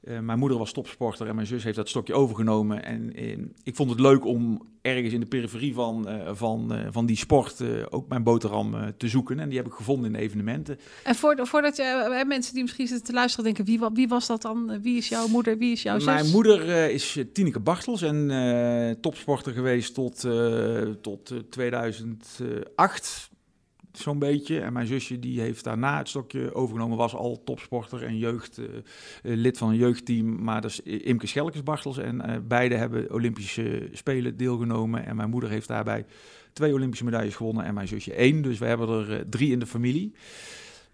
uh, 0.04 0.18
mijn 0.18 0.38
moeder 0.38 0.58
was 0.58 0.72
topsporter 0.72 1.26
en 1.26 1.34
mijn 1.34 1.46
zus 1.46 1.64
heeft 1.64 1.76
dat 1.76 1.88
stokje 1.88 2.14
overgenomen. 2.14 2.84
En 2.84 3.20
uh, 3.22 3.36
ik 3.62 3.76
vond 3.76 3.90
het 3.90 4.00
leuk 4.00 4.24
om 4.24 4.68
ergens 4.82 5.12
in 5.12 5.20
de 5.20 5.26
periferie 5.26 5.74
van, 5.74 6.08
uh, 6.08 6.30
van, 6.32 6.72
van 6.90 7.06
die 7.06 7.16
sport 7.16 7.62
ook 7.90 8.08
mijn 8.08 8.22
boterham 8.22 8.92
te 8.96 9.08
zoeken. 9.08 9.40
En 9.40 9.48
die 9.48 9.58
heb 9.58 9.66
ik 9.66 9.72
gevonden 9.72 10.06
in 10.06 10.12
de 10.12 10.18
evenementen. 10.18 10.78
En 11.04 11.14
voor, 11.14 11.46
voordat 11.46 11.76
je, 11.76 12.24
mensen 12.26 12.54
die 12.54 12.62
misschien 12.62 12.86
zitten 12.86 13.06
te 13.06 13.12
luisteren 13.12 13.44
denken, 13.44 13.64
wie, 13.64 13.80
wie 13.92 14.08
was 14.08 14.26
dat 14.26 14.42
dan? 14.42 14.80
Wie 14.82 14.96
is 14.96 15.08
jouw 15.08 15.28
moeder? 15.28 15.58
Wie 15.58 15.72
is 15.72 15.82
jouw 15.82 15.96
zus? 15.96 16.04
Mijn 16.04 16.30
moeder 16.30 16.90
is 16.90 17.18
Tineke 17.32 17.60
Bartels 17.60 18.02
en 18.02 18.98
topsporter 19.00 19.52
geweest 19.52 19.94
tot, 19.94 20.26
tot 21.00 21.34
2008 21.50 23.29
zo'n 23.92 24.18
beetje. 24.18 24.60
En 24.60 24.72
mijn 24.72 24.86
zusje 24.86 25.18
die 25.18 25.40
heeft 25.40 25.64
daarna 25.64 25.98
het 25.98 26.08
stokje 26.08 26.54
overgenomen, 26.54 26.96
was 26.96 27.14
al 27.14 27.42
topsporter 27.44 28.02
en 28.02 28.18
jeugd, 28.18 28.58
uh, 28.58 28.66
lid 29.22 29.58
van 29.58 29.68
een 29.68 29.76
jeugdteam. 29.76 30.42
Maar 30.42 30.60
dat 30.60 30.70
is 30.70 30.80
Imke 30.80 31.26
Schelkes-Bartels 31.26 31.98
en 31.98 32.22
uh, 32.26 32.36
beide 32.42 32.74
hebben 32.74 33.12
Olympische 33.12 33.88
Spelen 33.92 34.36
deelgenomen. 34.36 35.06
En 35.06 35.16
mijn 35.16 35.30
moeder 35.30 35.50
heeft 35.50 35.68
daarbij 35.68 36.04
twee 36.52 36.72
Olympische 36.72 37.04
medailles 37.04 37.36
gewonnen 37.36 37.64
en 37.64 37.74
mijn 37.74 37.88
zusje 37.88 38.14
één. 38.14 38.42
Dus 38.42 38.58
we 38.58 38.66
hebben 38.66 38.88
er 38.88 39.28
drie 39.28 39.52
in 39.52 39.58
de 39.58 39.66
familie. 39.66 40.12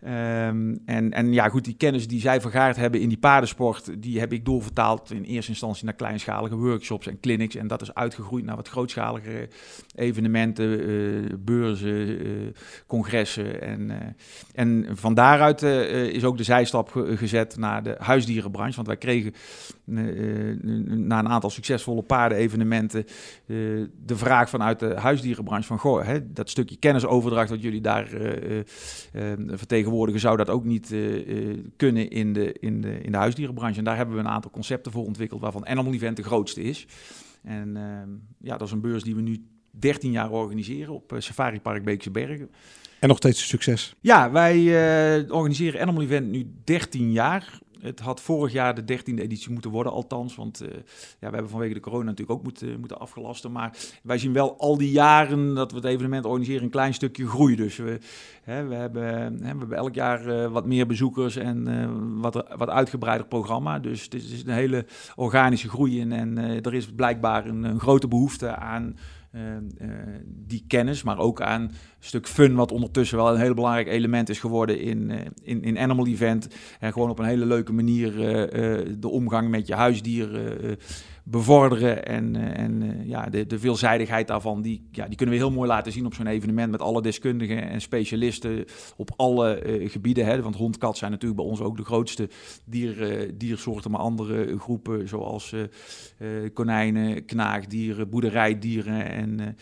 Um, 0.04 0.78
en, 0.84 1.12
en 1.12 1.32
ja, 1.32 1.48
goed, 1.48 1.64
die 1.64 1.76
kennis 1.76 2.08
die 2.08 2.20
zij 2.20 2.40
vergaard 2.40 2.76
hebben 2.76 3.00
in 3.00 3.08
die 3.08 3.18
paardensport, 3.18 4.02
die 4.02 4.18
heb 4.18 4.32
ik 4.32 4.44
doorvertaald 4.44 5.10
in 5.10 5.22
eerste 5.22 5.50
instantie 5.50 5.84
naar 5.84 5.94
kleinschalige 5.94 6.56
workshops 6.56 7.06
en 7.06 7.20
clinics. 7.20 7.54
En 7.54 7.66
dat 7.66 7.82
is 7.82 7.94
uitgegroeid 7.94 8.44
naar 8.44 8.56
wat 8.56 8.68
grootschalige 8.68 9.48
evenementen, 9.94 10.90
uh, 10.90 11.32
beurzen, 11.38 12.26
uh, 12.26 12.46
congressen. 12.86 13.62
En, 13.62 14.16
en 14.54 14.86
van 14.90 15.14
daaruit 15.14 15.62
is 16.12 16.24
ook 16.24 16.36
de 16.36 16.42
zijstap 16.42 16.90
ge 16.90 17.16
gezet 17.16 17.56
naar 17.56 17.82
de 17.82 17.94
huisdierenbranche. 17.98 18.76
Want 18.76 18.86
wij 18.86 18.96
kregen 18.96 19.34
na 21.06 21.18
een 21.18 21.28
aantal 21.28 21.50
succesvolle 21.50 22.02
paardenevenementen 22.02 23.04
de 23.46 24.16
vraag 24.16 24.48
vanuit 24.48 24.78
de 24.78 24.94
huisdierenbranche 24.94 25.66
van, 25.66 25.78
goh, 25.78 26.04
hè, 26.04 26.32
dat 26.32 26.50
stukje 26.50 26.76
kennisoverdracht 26.76 27.50
wat 27.50 27.62
jullie 27.62 27.80
daar 27.80 28.06
vertegenwoordigen 29.46 29.85
vertegenwoordiger 29.86 30.20
zou 30.20 30.36
dat 30.36 30.50
ook 30.50 30.64
niet 30.64 30.90
uh, 30.92 31.58
kunnen 31.76 32.10
in 32.10 32.32
de, 32.32 32.52
in, 32.52 32.80
de, 32.80 33.00
in 33.00 33.12
de 33.12 33.18
huisdierenbranche. 33.18 33.78
En 33.78 33.84
daar 33.84 33.96
hebben 33.96 34.14
we 34.14 34.20
een 34.20 34.28
aantal 34.28 34.50
concepten 34.50 34.92
voor 34.92 35.04
ontwikkeld, 35.04 35.40
waarvan 35.40 35.66
Animal 35.66 35.92
Event 35.92 36.16
de 36.16 36.22
grootste 36.22 36.62
is. 36.62 36.86
En 37.42 37.76
uh, 37.76 37.82
ja, 38.40 38.56
dat 38.56 38.66
is 38.66 38.72
een 38.72 38.80
beurs 38.80 39.02
die 39.02 39.14
we 39.14 39.20
nu 39.20 39.46
13 39.70 40.10
jaar 40.10 40.30
organiseren 40.30 40.94
op 40.94 41.12
uh, 41.12 41.20
Safari 41.20 41.60
Park 41.60 41.84
Beekse 41.84 42.10
Bergen. 42.10 42.50
En 43.00 43.08
nog 43.08 43.16
steeds 43.16 43.48
succes. 43.48 43.94
Ja, 44.00 44.30
wij 44.30 45.30
organiseren 45.30 45.80
Animal 45.80 46.02
Event 46.02 46.30
nu 46.30 46.50
13 46.64 47.12
jaar. 47.12 47.58
Het 47.86 48.00
had 48.00 48.20
vorig 48.20 48.52
jaar 48.52 48.74
de 48.74 48.84
dertiende 48.84 49.22
editie 49.22 49.52
moeten 49.52 49.70
worden, 49.70 49.92
althans. 49.92 50.36
Want 50.36 50.62
uh, 50.62 50.68
ja, 51.20 51.28
we 51.28 51.34
hebben 51.34 51.48
vanwege 51.48 51.74
de 51.74 51.80
corona 51.80 52.04
natuurlijk 52.04 52.38
ook 52.38 52.44
moeten, 52.44 52.78
moeten 52.78 52.98
afgelasten. 52.98 53.52
Maar 53.52 53.76
wij 54.02 54.18
zien 54.18 54.32
wel 54.32 54.58
al 54.58 54.76
die 54.76 54.90
jaren 54.90 55.54
dat 55.54 55.70
we 55.70 55.76
het 55.76 55.86
evenement 55.86 56.24
organiseren 56.24 56.62
een 56.62 56.70
klein 56.70 56.94
stukje 56.94 57.26
groei. 57.26 57.56
Dus 57.56 57.76
we, 57.76 57.98
hè, 58.42 58.66
we, 58.66 58.74
hebben, 58.74 59.02
hè, 59.04 59.30
we 59.30 59.46
hebben 59.46 59.76
elk 59.76 59.94
jaar 59.94 60.26
uh, 60.26 60.52
wat 60.52 60.66
meer 60.66 60.86
bezoekers 60.86 61.36
en 61.36 62.20
wat, 62.20 62.44
wat 62.56 62.68
uitgebreider 62.68 63.26
programma. 63.26 63.78
Dus 63.78 64.02
het 64.02 64.14
is, 64.14 64.42
een 64.44 64.52
hele 64.52 64.86
organische 65.14 65.68
groei. 65.68 66.00
En 66.00 66.38
er 66.38 66.74
is 66.74 66.92
blijkbaar 66.92 67.46
een, 67.46 67.64
een 67.64 67.80
grote 67.80 68.08
behoefte 68.08 68.56
aan 68.56 68.96
die 70.24 70.64
kennis, 70.68 71.02
maar 71.02 71.18
ook 71.18 71.42
aan 71.42 71.62
een 71.62 71.70
stuk 71.98 72.28
fun, 72.28 72.54
wat 72.54 72.72
ondertussen 72.72 73.16
wel 73.16 73.34
een 73.34 73.40
heel 73.40 73.54
belangrijk 73.54 73.86
element 73.86 74.28
is 74.28 74.40
geworden 74.40 74.80
in, 74.80 75.10
uh, 75.10 75.16
in, 75.42 75.62
in 75.62 75.78
Animal 75.78 76.06
Event. 76.06 76.48
En 76.80 76.92
gewoon 76.92 77.10
op 77.10 77.18
een 77.18 77.24
hele 77.24 77.46
leuke 77.46 77.72
manier 77.72 78.12
de 79.00 79.08
omgang 79.08 79.48
met 79.48 79.66
je 79.66 79.74
huisdieren 79.74 80.78
bevorderen. 81.28 82.06
En, 82.06 82.36
eh, 82.36 82.64
en 82.64 82.82
eh, 82.82 83.08
ja, 83.08 83.26
de, 83.26 83.46
de 83.46 83.58
veelzijdigheid 83.58 84.26
daarvan, 84.26 84.62
die, 84.62 84.88
ja, 84.92 85.06
die 85.06 85.16
kunnen 85.16 85.34
we 85.34 85.40
heel 85.40 85.50
mooi 85.50 85.68
laten 85.68 85.92
zien 85.92 86.06
op 86.06 86.14
zo'n 86.14 86.26
evenement 86.26 86.70
met 86.70 86.80
alle 86.80 87.02
deskundigen 87.02 87.68
en 87.68 87.80
specialisten 87.80 88.64
op 88.96 89.10
alle 89.16 89.58
eh, 89.58 89.90
gebieden. 89.90 90.26
Hè. 90.26 90.42
Want 90.42 90.56
hond, 90.56 90.78
kat 90.78 90.96
zijn 90.96 91.10
natuurlijk 91.10 91.40
bij 91.40 91.50
ons 91.50 91.60
ook 91.60 91.76
de 91.76 91.84
grootste 91.84 92.28
dier, 92.64 93.30
diersoorten, 93.34 93.90
maar 93.90 94.00
andere 94.00 94.58
groepen 94.58 95.08
zoals 95.08 95.54
konijnen, 96.52 97.24
knaagdieren, 97.24 98.08
boerderijdieren 98.08 99.10
en... 99.10 99.56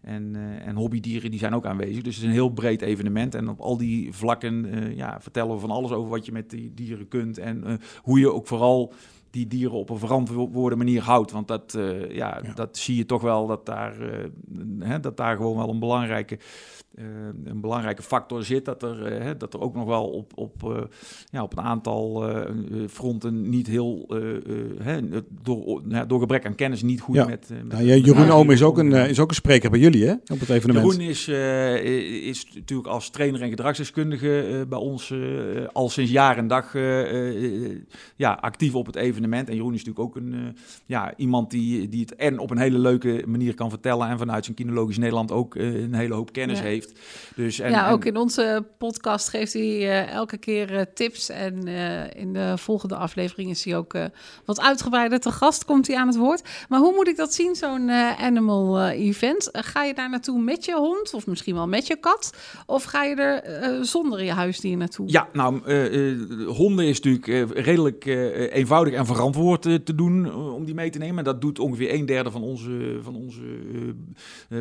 En, 0.00 0.36
en, 0.64 0.76
hobbydieren 0.76 1.30
die 1.30 1.38
zijn 1.38 1.54
ook 1.54 1.66
aanwezig. 1.66 2.02
Dus 2.02 2.14
het 2.14 2.22
is 2.22 2.28
een 2.28 2.34
heel 2.34 2.48
breed 2.48 2.82
evenement. 2.82 3.34
En 3.34 3.48
op 3.48 3.60
al 3.60 3.76
die 3.76 4.12
vlakken 4.12 4.66
ja, 4.96 5.20
vertellen 5.20 5.54
we 5.54 5.60
van 5.60 5.70
alles 5.70 5.90
over 5.90 6.10
wat 6.10 6.26
je 6.26 6.32
met 6.32 6.50
die 6.50 6.74
dieren 6.74 7.08
kunt. 7.08 7.38
En 7.38 7.80
hoe 8.02 8.18
je 8.18 8.32
ook 8.32 8.46
vooral 8.46 8.92
die 9.30 9.46
dieren 9.46 9.78
op 9.78 9.90
een 9.90 9.98
verantwoorde 9.98 10.76
manier 10.76 11.02
houdt. 11.02 11.30
Want 11.30 11.48
dat, 11.48 11.74
uh, 11.76 12.10
ja, 12.10 12.40
dat 12.54 12.76
zie 12.76 12.96
je 12.96 13.06
toch 13.06 13.22
wel 13.22 13.46
dat 13.46 13.66
daar, 13.66 14.00
uh, 14.00 14.24
hè, 14.78 15.00
dat 15.00 15.16
daar 15.16 15.36
gewoon 15.36 15.56
wel 15.56 15.68
een 15.68 15.78
belangrijke 15.78 16.38
een 17.44 17.60
belangrijke 17.60 18.02
factor 18.02 18.44
zit. 18.44 18.64
Dat 18.64 18.82
er, 18.82 19.22
uh, 19.22 19.30
dat 19.38 19.54
er 19.54 19.60
ook 19.60 19.74
nog 19.74 19.86
wel 19.86 20.04
op, 20.04 20.32
op, 20.34 20.62
uh, 20.64 20.78
ja, 21.30 21.42
op 21.42 21.56
een 21.58 21.64
aantal 21.64 22.24
fronten 22.88 23.48
niet 23.48 23.66
heel 23.66 24.06
hè, 24.82 25.00
door, 25.42 25.82
door 26.06 26.20
gebrek 26.20 26.46
aan 26.46 26.54
kennis 26.54 26.82
niet 26.82 27.00
goed 27.00 27.14
ja. 27.14 27.26
met. 27.26 27.48
met 27.48 27.72
nou, 27.72 27.84
Jeroen 27.84 28.30
Oom 28.30 28.50
is 28.50 28.62
ook, 28.62 28.78
een, 28.78 28.92
is 28.92 29.18
ook 29.18 29.28
een 29.28 29.34
spreker 29.34 29.70
bij 29.70 29.80
jullie 29.80 30.06
hè, 30.06 30.12
op 30.12 30.40
het 30.40 30.48
evenement. 30.48 30.92
Jeroen 30.92 31.08
is, 31.08 31.28
is 32.28 32.46
natuurlijk 32.54 32.88
als 32.88 33.10
trainer 33.10 33.42
en 33.42 33.48
gedragsdeskundige 33.48 34.64
bij 34.68 34.78
ons 34.78 35.14
al 35.72 35.88
sinds 35.88 36.10
jaar 36.10 36.36
en 36.36 36.46
dag 36.46 36.72
ja, 38.16 38.32
actief 38.40 38.74
op 38.74 38.86
het 38.86 38.96
evenement. 38.96 39.48
En 39.48 39.54
Jeroen 39.54 39.74
is 39.74 39.84
natuurlijk 39.84 40.16
ook 40.16 40.22
een, 40.22 40.56
ja, 40.86 41.16
iemand 41.16 41.50
die, 41.50 41.88
die 41.88 42.00
het 42.00 42.14
en 42.14 42.38
op 42.38 42.50
een 42.50 42.58
hele 42.58 42.78
leuke 42.78 43.24
manier 43.26 43.54
kan 43.54 43.70
vertellen 43.70 44.08
en 44.08 44.18
vanuit 44.18 44.44
zijn 44.44 44.56
kinologisch 44.56 44.98
Nederland 44.98 45.32
ook 45.32 45.54
een 45.54 45.94
hele 45.94 46.14
hoop 46.14 46.32
kennis 46.32 46.58
ja. 46.58 46.64
heeft. 46.64 46.79
Dus, 47.34 47.58
en, 47.58 47.70
ja, 47.70 47.90
ook 47.90 48.04
in 48.04 48.16
onze 48.16 48.64
podcast 48.78 49.28
geeft 49.28 49.52
hij 49.52 49.62
uh, 49.62 50.12
elke 50.12 50.36
keer 50.36 50.72
uh, 50.72 50.80
tips. 50.94 51.28
En 51.28 51.68
uh, 51.68 52.14
in 52.14 52.32
de 52.32 52.54
volgende 52.56 52.94
aflevering 52.94 53.50
is 53.50 53.64
hij 53.64 53.76
ook 53.76 53.94
wat 54.44 54.60
uitgebreider 54.60 55.20
te 55.20 55.30
gast, 55.30 55.64
komt 55.64 55.86
hij 55.86 55.96
aan 55.96 56.06
het 56.06 56.16
woord. 56.16 56.42
Maar 56.68 56.80
hoe 56.80 56.94
moet 56.94 57.08
ik 57.08 57.16
dat 57.16 57.34
zien, 57.34 57.54
zo'n 57.54 57.90
animal 57.90 58.88
event? 58.88 59.48
ga 59.52 59.84
je 59.84 59.94
daar 59.94 60.10
naartoe 60.10 60.40
met 60.40 60.64
je 60.64 60.74
hond 60.74 61.14
of 61.14 61.26
misschien 61.26 61.54
wel 61.54 61.66
met 61.68 61.86
je 61.86 61.96
kat? 61.96 62.34
Of 62.66 62.84
ga 62.84 63.04
je 63.04 63.14
er 63.14 63.84
zonder 63.86 64.24
je 64.24 64.32
huisdier 64.32 64.76
naartoe? 64.76 65.10
Ja, 65.10 65.28
nou, 65.32 65.60
honden 66.46 66.86
is 66.86 67.00
natuurlijk 67.00 67.52
redelijk 67.58 68.04
eenvoudig 68.52 68.94
en 68.94 69.06
verantwoord 69.06 69.62
te 69.62 69.94
doen 69.94 70.34
om 70.34 70.64
die 70.64 70.74
mee 70.74 70.90
te 70.90 70.98
nemen. 70.98 71.24
Dat 71.24 71.40
doet 71.40 71.58
ongeveer 71.58 71.94
een 71.94 72.06
derde 72.06 72.30
van 72.30 72.42
onze, 72.42 72.98
van 73.02 73.16
onze 73.16 73.42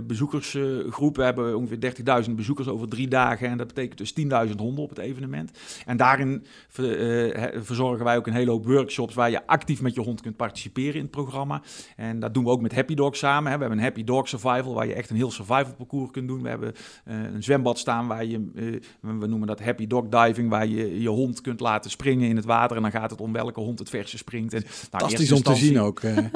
bezoekersgroep. 0.04 1.16
We 1.16 1.24
hebben 1.24 1.58
ongeveer 1.58 1.94
30.000 1.98 2.04
bezoekers 2.36 2.68
over 2.68 2.88
drie 2.88 3.08
dagen. 3.08 3.48
En 3.48 3.58
dat 3.58 3.68
betekent 3.68 3.98
dus 3.98 4.13
10.000 4.50 4.56
honden 4.56 4.84
op 4.84 4.89
het 4.89 4.98
evenement. 4.98 5.51
En 5.86 5.98
daarin 5.98 6.46
uh, 6.80 7.44
verzorgen 7.56 8.06
wij 8.06 8.18
ook 8.18 8.28
een 8.28 8.34
hele 8.34 8.51
hoop 8.51 8.66
workshops 8.66 9.13
waar 9.13 9.32
je 9.32 9.48
actief 9.48 9.82
met 9.82 9.96
je 9.96 10.01
hond 10.01 10.22
kunt 10.22 10.36
participeren 10.36 10.94
in 10.94 11.01
het 11.01 11.12
programma. 11.12 11.62
En 11.96 12.20
dat 12.20 12.34
doen 12.34 12.44
we 12.44 12.50
ook 12.50 12.62
met 12.62 12.75
Happy 12.75 12.94
Dog 12.94 13.16
samen. 13.16 13.51
Hè. 13.51 13.58
We 13.58 13.62
hebben 13.62 13.78
een 13.78 13.84
Happy 13.84 14.04
Dog 14.04 14.28
Survival 14.28 14.74
waar 14.74 14.88
je 14.88 14.94
echt 14.94 15.10
een 15.10 15.16
heel 15.16 15.32
survival 15.32 15.74
parcours 15.78 16.12
kunt 16.12 16.28
doen. 16.28 16.42
We 16.42 16.50
hebben 16.50 16.74
uh, 17.08 17.16
een 17.34 17.44
zwembad 17.44 17.80
staan 17.80 18.08
waar 18.08 18.25
je, 18.25 18.51
uh, 18.56 18.80
we 19.20 19.28
noemen 19.28 19.48
dat 19.48 19.60
Happy 19.60 19.88
Dog 19.88 20.06
Diving, 20.10 20.50
waar 20.50 20.68
je 20.68 21.01
je 21.01 21.10
hond 21.10 21.42
kunt 21.42 21.60
laten 21.60 21.92
springen 21.92 22.30
in 22.30 22.36
het 22.36 22.46
water. 22.46 22.75
En 22.75 22.82
dan 22.82 22.92
gaat 22.92 23.12
het 23.12 23.22
om 23.22 23.34
welke 23.34 23.60
hond 23.60 23.80
het 23.80 23.89
verste 23.89 24.18
springt. 24.18 24.54
En, 24.54 24.62
nou, 24.62 24.74
Fantastisch 24.74 25.32
om 25.32 25.42
te 25.42 25.56
zien 25.56 25.80
ook. 25.80 26.01
ja. 26.01 26.30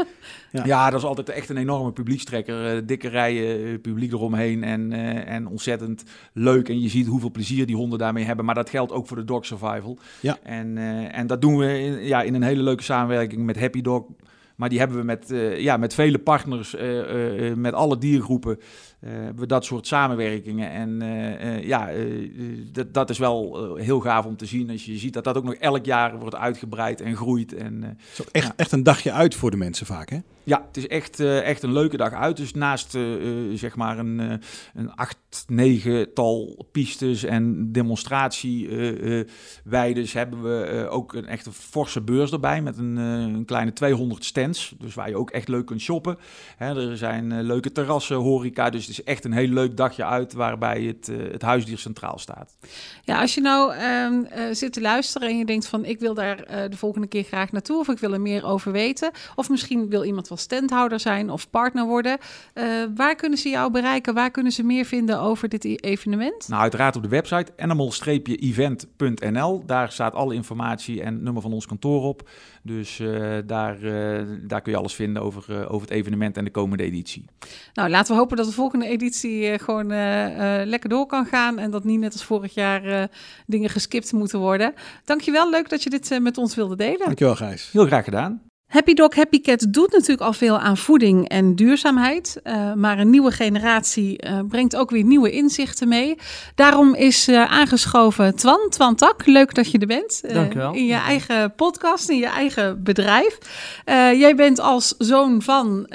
ja. 0.65 0.89
dat 0.89 0.99
is 0.99 1.05
altijd 1.05 1.29
echt 1.29 1.49
een 1.49 1.57
enorme 1.57 1.91
publiekstrekker. 1.91 2.85
dikke 2.85 3.07
rijen 3.07 3.81
publiek 3.81 4.11
eromheen 4.11 4.63
en, 4.63 4.91
en 5.25 5.47
ontzettend 5.63 6.03
leuk. 6.33 6.69
En 6.69 6.81
je 6.81 6.89
ziet 6.89 7.07
hoeveel 7.07 7.31
plezier 7.31 7.65
die 7.65 7.75
honden 7.75 7.99
daarmee 7.99 8.23
hebben. 8.23 8.45
Maar 8.45 8.55
dat 8.55 8.69
geldt 8.69 8.91
ook 8.91 9.07
voor 9.07 9.17
de 9.17 9.23
dog 9.23 9.45
survival. 9.45 9.97
Ja. 10.19 10.37
En, 10.43 10.77
uh, 10.77 11.17
en 11.17 11.27
dat 11.27 11.41
doen 11.41 11.57
we 11.57 11.79
in, 11.79 12.03
ja, 12.03 12.21
in 12.21 12.33
een 12.33 12.43
hele 12.43 12.63
leuke 12.63 12.83
samenwerking 12.83 13.43
met 13.45 13.59
Happy 13.59 13.81
Dog. 13.81 14.05
Maar 14.55 14.69
die 14.69 14.79
hebben 14.79 14.97
we 14.97 15.03
met, 15.03 15.31
uh, 15.31 15.59
ja, 15.59 15.77
met 15.77 15.93
vele 15.93 16.19
partners, 16.19 16.75
uh, 16.75 17.53
met 17.53 17.73
alle 17.73 17.97
diergroepen. 17.97 18.59
Uh, 19.03 19.09
hebben 19.09 19.39
we 19.39 19.45
dat 19.45 19.65
soort 19.65 19.87
samenwerkingen. 19.87 20.71
En 20.71 21.03
uh, 21.03 21.45
uh, 21.45 21.67
ja, 21.67 21.89
dat, 22.71 22.93
dat 22.93 23.09
is 23.09 23.17
wel 23.17 23.75
heel 23.75 23.99
gaaf 23.99 24.25
om 24.25 24.37
te 24.37 24.45
zien. 24.45 24.69
Als 24.69 24.85
je 24.85 24.97
ziet 24.97 25.13
dat 25.13 25.23
dat 25.23 25.37
ook 25.37 25.43
nog 25.43 25.53
elk 25.53 25.85
jaar 25.85 26.19
wordt 26.19 26.35
uitgebreid 26.35 27.01
en 27.01 27.15
groeit. 27.15 27.53
En, 27.53 27.97
ook 28.21 28.27
echt, 28.31 28.47
ja. 28.47 28.53
echt 28.55 28.71
een 28.71 28.83
dagje 28.83 29.11
uit 29.11 29.35
voor 29.35 29.51
de 29.51 29.57
mensen 29.57 29.85
vaak, 29.85 30.09
hè? 30.09 30.17
Ja, 30.45 30.63
het 30.67 30.77
is 30.77 30.87
echt, 30.87 31.19
echt 31.19 31.63
een 31.63 31.73
leuke 31.73 31.97
dag 31.97 32.13
uit. 32.13 32.37
Dus 32.37 32.53
naast 32.53 32.97
zeg 33.53 33.75
maar 33.75 33.99
een, 33.99 34.41
een 34.73 34.93
acht, 34.95 35.17
negental 35.47 36.65
pistes 36.71 37.23
en 37.23 37.71
demonstratieweiden 37.71 40.05
hebben 40.11 40.43
we 40.43 40.87
ook 40.89 41.13
een 41.13 41.25
echte 41.25 41.51
forse 41.51 42.01
beurs 42.01 42.31
erbij. 42.31 42.61
Met 42.61 42.77
een, 42.77 42.95
een, 42.95 43.45
kleine 43.45 43.73
200 43.73 44.25
stands. 44.25 44.75
Dus 44.79 44.93
waar 44.93 45.09
je 45.09 45.17
ook 45.17 45.31
echt 45.31 45.47
leuk 45.47 45.65
kunt 45.65 45.81
shoppen. 45.81 46.17
Hè, 46.57 46.89
er 46.89 46.97
zijn 46.97 47.41
leuke 47.41 47.71
terrassen, 47.71 48.15
horeca. 48.15 48.69
Dus 48.69 48.92
is 48.93 49.03
echt 49.03 49.25
een 49.25 49.33
heel 49.33 49.47
leuk 49.47 49.77
dagje 49.77 50.05
uit 50.05 50.33
waarbij 50.33 50.81
het, 50.81 51.07
uh, 51.07 51.31
het 51.31 51.41
huisdier 51.41 51.77
centraal 51.77 52.19
staat. 52.19 52.57
Ja, 53.03 53.21
als 53.21 53.33
je 53.33 53.41
nou 53.41 53.75
uh, 53.75 54.07
uh, 54.11 54.19
zit 54.51 54.73
te 54.73 54.81
luisteren 54.81 55.29
en 55.29 55.37
je 55.37 55.45
denkt 55.45 55.67
van 55.67 55.85
ik 55.85 55.99
wil 55.99 56.13
daar 56.13 56.39
uh, 56.39 56.45
de 56.69 56.77
volgende 56.77 57.07
keer 57.07 57.23
graag 57.23 57.51
naartoe 57.51 57.79
of 57.79 57.87
ik 57.87 57.99
wil 57.99 58.13
er 58.13 58.21
meer 58.21 58.45
over 58.45 58.71
weten. 58.71 59.11
Of 59.35 59.49
misschien 59.49 59.89
wil 59.89 60.03
iemand 60.03 60.27
wel 60.27 60.37
standhouder 60.37 60.99
zijn 60.99 61.29
of 61.29 61.49
partner 61.49 61.85
worden. 61.85 62.17
waar 62.95 63.15
kunnen 63.15 63.37
ze 63.37 63.49
jou 63.49 63.71
bereiken? 63.71 64.13
Waar 64.13 64.31
kunnen 64.31 64.51
ze 64.51 64.63
meer 64.63 64.85
vinden 64.85 65.19
over 65.19 65.49
dit 65.49 65.65
e-, 65.65 65.75
evenement? 65.75 66.47
Nou, 66.47 66.61
uiteraard 66.61 66.95
op 66.95 67.03
de 67.03 67.09
website 67.09 67.51
animal-event.nl. 67.57 69.63
Daar 69.65 69.91
staat 69.91 70.13
alle 70.13 70.33
informatie 70.33 71.01
en 71.01 71.23
nummer 71.23 71.41
van 71.41 71.53
ons 71.53 71.65
kantoor 71.65 72.03
op. 72.03 72.29
Dus 72.65 73.01
daar, 73.45 73.77
daar 74.47 74.61
kun 74.61 74.71
je 74.71 74.77
alles 74.77 74.93
vinden 74.93 75.21
over, 75.21 75.69
over 75.69 75.87
het 75.87 75.95
evenement 75.97 76.37
en 76.37 76.43
de 76.43 76.51
komende 76.51 76.83
editie. 76.83 77.25
Nou, 77.73 77.89
laten 77.89 78.13
we 78.13 78.19
hopen 78.19 78.37
dat 78.37 78.45
de 78.45 78.51
volgende 78.51 78.87
editie 78.87 79.59
gewoon 79.59 79.91
uh, 79.91 80.25
uh, 80.27 80.65
lekker 80.65 80.89
door 80.89 81.05
kan 81.05 81.25
gaan. 81.25 81.59
En 81.59 81.71
dat 81.71 81.83
niet 81.83 81.99
net 81.99 82.13
als 82.13 82.23
vorig 82.23 82.53
jaar 82.53 83.09
dingen 83.45 83.69
geskipt 83.69 84.11
moeten 84.11 84.39
worden. 84.39 84.73
Dankjewel, 85.05 85.49
leuk 85.49 85.69
dat 85.69 85.83
je 85.83 85.89
dit 85.89 86.19
met 86.21 86.37
ons 86.37 86.55
wilde 86.55 86.75
delen. 86.75 87.05
Dankjewel, 87.05 87.35
Gijs. 87.35 87.69
Heel 87.71 87.85
graag 87.85 88.03
gedaan. 88.03 88.41
Happy 88.73 88.93
Dog 88.93 89.15
Happy 89.15 89.41
Cat 89.41 89.65
doet 89.69 89.91
natuurlijk 89.91 90.21
al 90.21 90.33
veel 90.33 90.59
aan 90.59 90.77
voeding 90.77 91.27
en 91.27 91.55
duurzaamheid. 91.55 92.39
Uh, 92.43 92.73
maar 92.73 92.99
een 92.99 93.09
nieuwe 93.09 93.31
generatie 93.31 94.25
uh, 94.27 94.39
brengt 94.49 94.75
ook 94.75 94.89
weer 94.89 95.03
nieuwe 95.03 95.31
inzichten 95.31 95.87
mee. 95.87 96.15
Daarom 96.55 96.95
is 96.95 97.29
uh, 97.29 97.51
aangeschoven 97.51 98.35
Twan, 98.35 98.69
Twan 98.69 98.95
Tak. 98.95 99.25
Leuk 99.25 99.53
dat 99.53 99.71
je 99.71 99.77
er 99.77 99.87
bent. 99.87 100.23
Dankjewel. 100.33 100.73
In 100.73 100.85
je 100.85 100.93
eigen 100.93 101.55
podcast, 101.55 102.09
in 102.09 102.17
je 102.17 102.27
eigen 102.27 102.83
bedrijf. 102.83 103.37
jij 104.15 104.35
bent 104.35 104.59
als 104.59 104.95
zoon 104.97 105.41
van 105.41 105.87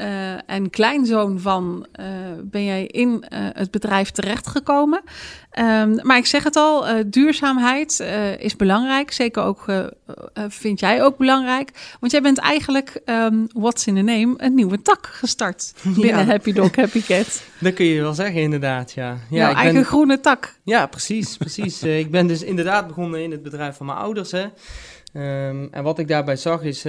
en 0.46 0.70
kleinzoon 0.70 1.40
van... 1.40 1.86
ben 2.42 2.64
jij 2.64 2.86
in 2.86 3.24
het 3.30 3.70
bedrijf 3.70 4.10
terechtgekomen. 4.10 5.02
Um, 5.58 5.98
maar 6.02 6.16
ik 6.16 6.26
zeg 6.26 6.44
het 6.44 6.56
al, 6.56 6.88
uh, 6.88 7.04
duurzaamheid 7.06 7.98
uh, 8.00 8.40
is 8.40 8.56
belangrijk. 8.56 9.12
Zeker 9.12 9.42
ook, 9.42 9.64
uh, 9.66 9.84
vind 10.48 10.80
jij 10.80 11.02
ook 11.02 11.16
belangrijk. 11.16 11.70
Want 12.00 12.12
jij 12.12 12.22
bent 12.22 12.38
eigenlijk, 12.38 13.00
um, 13.04 13.46
what's 13.52 13.86
in 13.86 13.94
the 13.94 14.00
name, 14.00 14.34
een 14.36 14.54
nieuwe 14.54 14.82
tak 14.82 15.06
gestart 15.06 15.74
binnen 15.82 16.18
ja. 16.18 16.24
Happy 16.24 16.52
Dog, 16.52 16.76
Happy 16.76 17.02
Cat. 17.02 17.42
Dat 17.60 17.74
kun 17.74 17.84
je 17.84 18.00
wel 18.00 18.14
zeggen, 18.14 18.40
inderdaad, 18.40 18.92
ja. 18.92 19.08
ja 19.10 19.18
Jouw 19.30 19.54
eigen 19.54 19.74
ben... 19.74 19.84
groene 19.84 20.20
tak. 20.20 20.54
Ja, 20.62 20.86
precies, 20.86 21.36
precies. 21.36 21.82
ik 22.02 22.10
ben 22.10 22.26
dus 22.26 22.42
inderdaad 22.42 22.86
begonnen 22.86 23.22
in 23.22 23.30
het 23.30 23.42
bedrijf 23.42 23.76
van 23.76 23.86
mijn 23.86 23.98
ouders. 23.98 24.32
Hè. 24.32 24.44
Um, 25.48 25.68
en 25.70 25.82
wat 25.82 25.98
ik 25.98 26.08
daarbij 26.08 26.36
zag 26.36 26.62
is, 26.62 26.84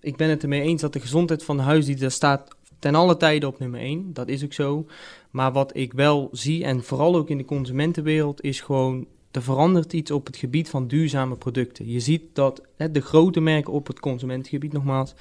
ik 0.00 0.16
ben 0.16 0.28
het 0.28 0.42
ermee 0.42 0.62
eens 0.62 0.80
dat 0.80 0.92
de 0.92 1.00
gezondheid 1.00 1.44
van 1.44 1.56
de 1.56 1.62
huisdier, 1.62 2.10
staat 2.10 2.53
ten 2.84 2.94
alle 2.94 3.16
tijde 3.16 3.46
op 3.46 3.58
nummer 3.58 3.80
1. 3.80 4.12
Dat 4.12 4.28
is 4.28 4.44
ook 4.44 4.52
zo. 4.52 4.86
Maar 5.30 5.52
wat 5.52 5.76
ik 5.76 5.92
wel 5.92 6.28
zie, 6.32 6.64
en 6.64 6.84
vooral 6.84 7.16
ook 7.16 7.30
in 7.30 7.38
de 7.38 7.44
consumentenwereld, 7.44 8.42
is 8.42 8.60
gewoon 8.60 9.06
er 9.30 9.42
verandert 9.42 9.92
iets 9.92 10.10
op 10.10 10.26
het 10.26 10.36
gebied 10.36 10.68
van 10.68 10.86
duurzame 10.86 11.36
producten. 11.36 11.90
Je 11.90 12.00
ziet 12.00 12.22
dat 12.32 12.62
hè, 12.76 12.90
de 12.90 13.00
grote 13.00 13.40
merken 13.40 13.72
op 13.72 13.86
het 13.86 14.00
consumentengebied, 14.00 14.72
nogmaals, 14.72 15.14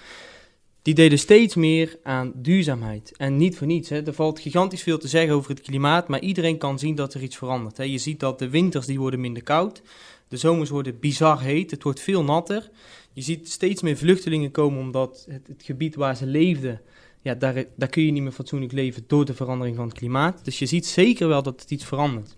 die 0.82 0.93
deden 0.93 1.20
steeds 1.20 1.55
meer 1.55 2.00
aan 2.03 2.32
duurzaamheid. 2.36 3.13
En 3.17 3.38
niet 3.38 3.58
voor 3.58 3.67
niets. 3.67 3.89
Hè. 3.89 4.05
Er 4.05 4.13
valt 4.13 4.39
gigantisch 4.39 4.84
veel 4.84 4.98
te 4.98 5.08
zeggen 5.08 5.36
over 5.36 5.50
het 5.50 5.62
klimaat, 5.62 6.08
maar 6.08 6.22
iedereen 6.22 6.58
kan 6.58 6.79
zien 6.79 6.96
dat 6.96 7.13
er 7.13 7.22
iets 7.22 7.38
verandert. 7.38 7.77
Hè. 7.77 7.84
Je 7.84 7.98
ziet 7.98 8.20
dat 8.20 8.39
de 8.39 8.50
winters 8.50 8.86
die 8.86 9.00
worden 9.00 9.20
minder 9.20 9.43
koud, 9.43 9.82
de 10.27 10.38
zomers 10.38 10.70
worden 10.70 11.00
bizar 11.00 11.41
heet, 11.41 11.72
het 11.72 11.84
wordt 11.84 12.00
veel 12.00 12.24
natter. 12.24 12.70
Je 13.13 13.22
ziet 13.22 13.50
steeds 13.50 13.82
meer 13.82 13.98
vluchtelingen 13.98 14.51
komen 14.51 14.79
omdat 14.79 15.25
het, 15.29 15.48
het 15.48 15.63
gebied 15.63 15.96
waar 15.96 16.17
ze 16.17 16.25
leefden, 16.25 16.82
ja, 17.23 17.33
daar, 17.33 17.65
daar 17.75 17.89
kun 17.89 18.03
je 18.03 18.11
niet 18.11 18.23
meer 18.23 18.31
fatsoenlijk 18.31 18.71
leven 18.71 19.03
door 19.07 19.25
de 19.25 19.33
verandering 19.33 19.75
van 19.75 19.87
het 19.87 19.97
klimaat. 19.97 20.45
Dus 20.45 20.59
je 20.59 20.65
ziet 20.65 20.85
zeker 20.85 21.27
wel 21.27 21.43
dat 21.43 21.61
het 21.61 21.71
iets 21.71 21.85
verandert. 21.85 22.35